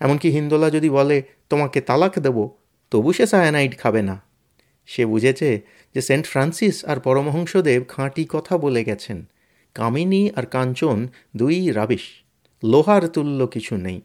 এমনকি 0.00 0.30
হিন্দোলা 0.30 0.70
যদি 0.70 0.90
বলে, 0.90 1.22
তোমাকে 1.50 1.80
তালাক 1.80 2.18
দেব 2.18 2.50
তবু 2.90 3.12
সে 3.12 3.26
সায়ানাইড 3.26 3.78
খাবে 3.78 4.02
না। 4.02 4.22
সে 4.86 5.06
বুঝেছে 5.06 5.60
যে 5.94 6.00
সেন্ট 6.00 6.26
ফ্রান্সিস 6.26 6.84
আর 6.84 7.00
পরমহংসদেব 7.00 7.82
খাঁটি 7.88 8.26
কথা 8.28 8.58
বলে 8.58 8.84
গেছেন। 8.84 9.28
কামিনী 9.74 10.30
আর 10.36 10.46
কাঞ্চন 10.46 11.08
দুই 11.36 11.72
রাবিশ, 11.72 12.24
লোহার 12.64 13.08
তুল্য 13.08 13.46
কিছু 13.46 13.76
নেই। 13.76 14.00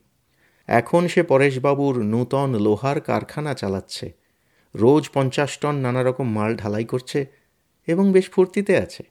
এখন 0.67 1.07
সে 1.07 1.23
পরেশবাবুর 1.23 2.03
নূতন 2.03 2.55
লোহার 2.55 3.01
কারখানা 3.01 3.53
চালাচ্ছে। 3.53 4.11
রোজ 4.75 5.09
পঞ্চাশ 5.13 5.57
টন 5.57 5.75
নানা 5.75 6.03
রকম 6.03 6.31
মাল 6.31 6.55
ঢালাই 6.55 6.85
করছে 6.85 7.25
এবং 7.87 8.11
বেশ 8.11 8.29
ফুর্তিতে 8.29 8.77
আছে। 8.77 9.10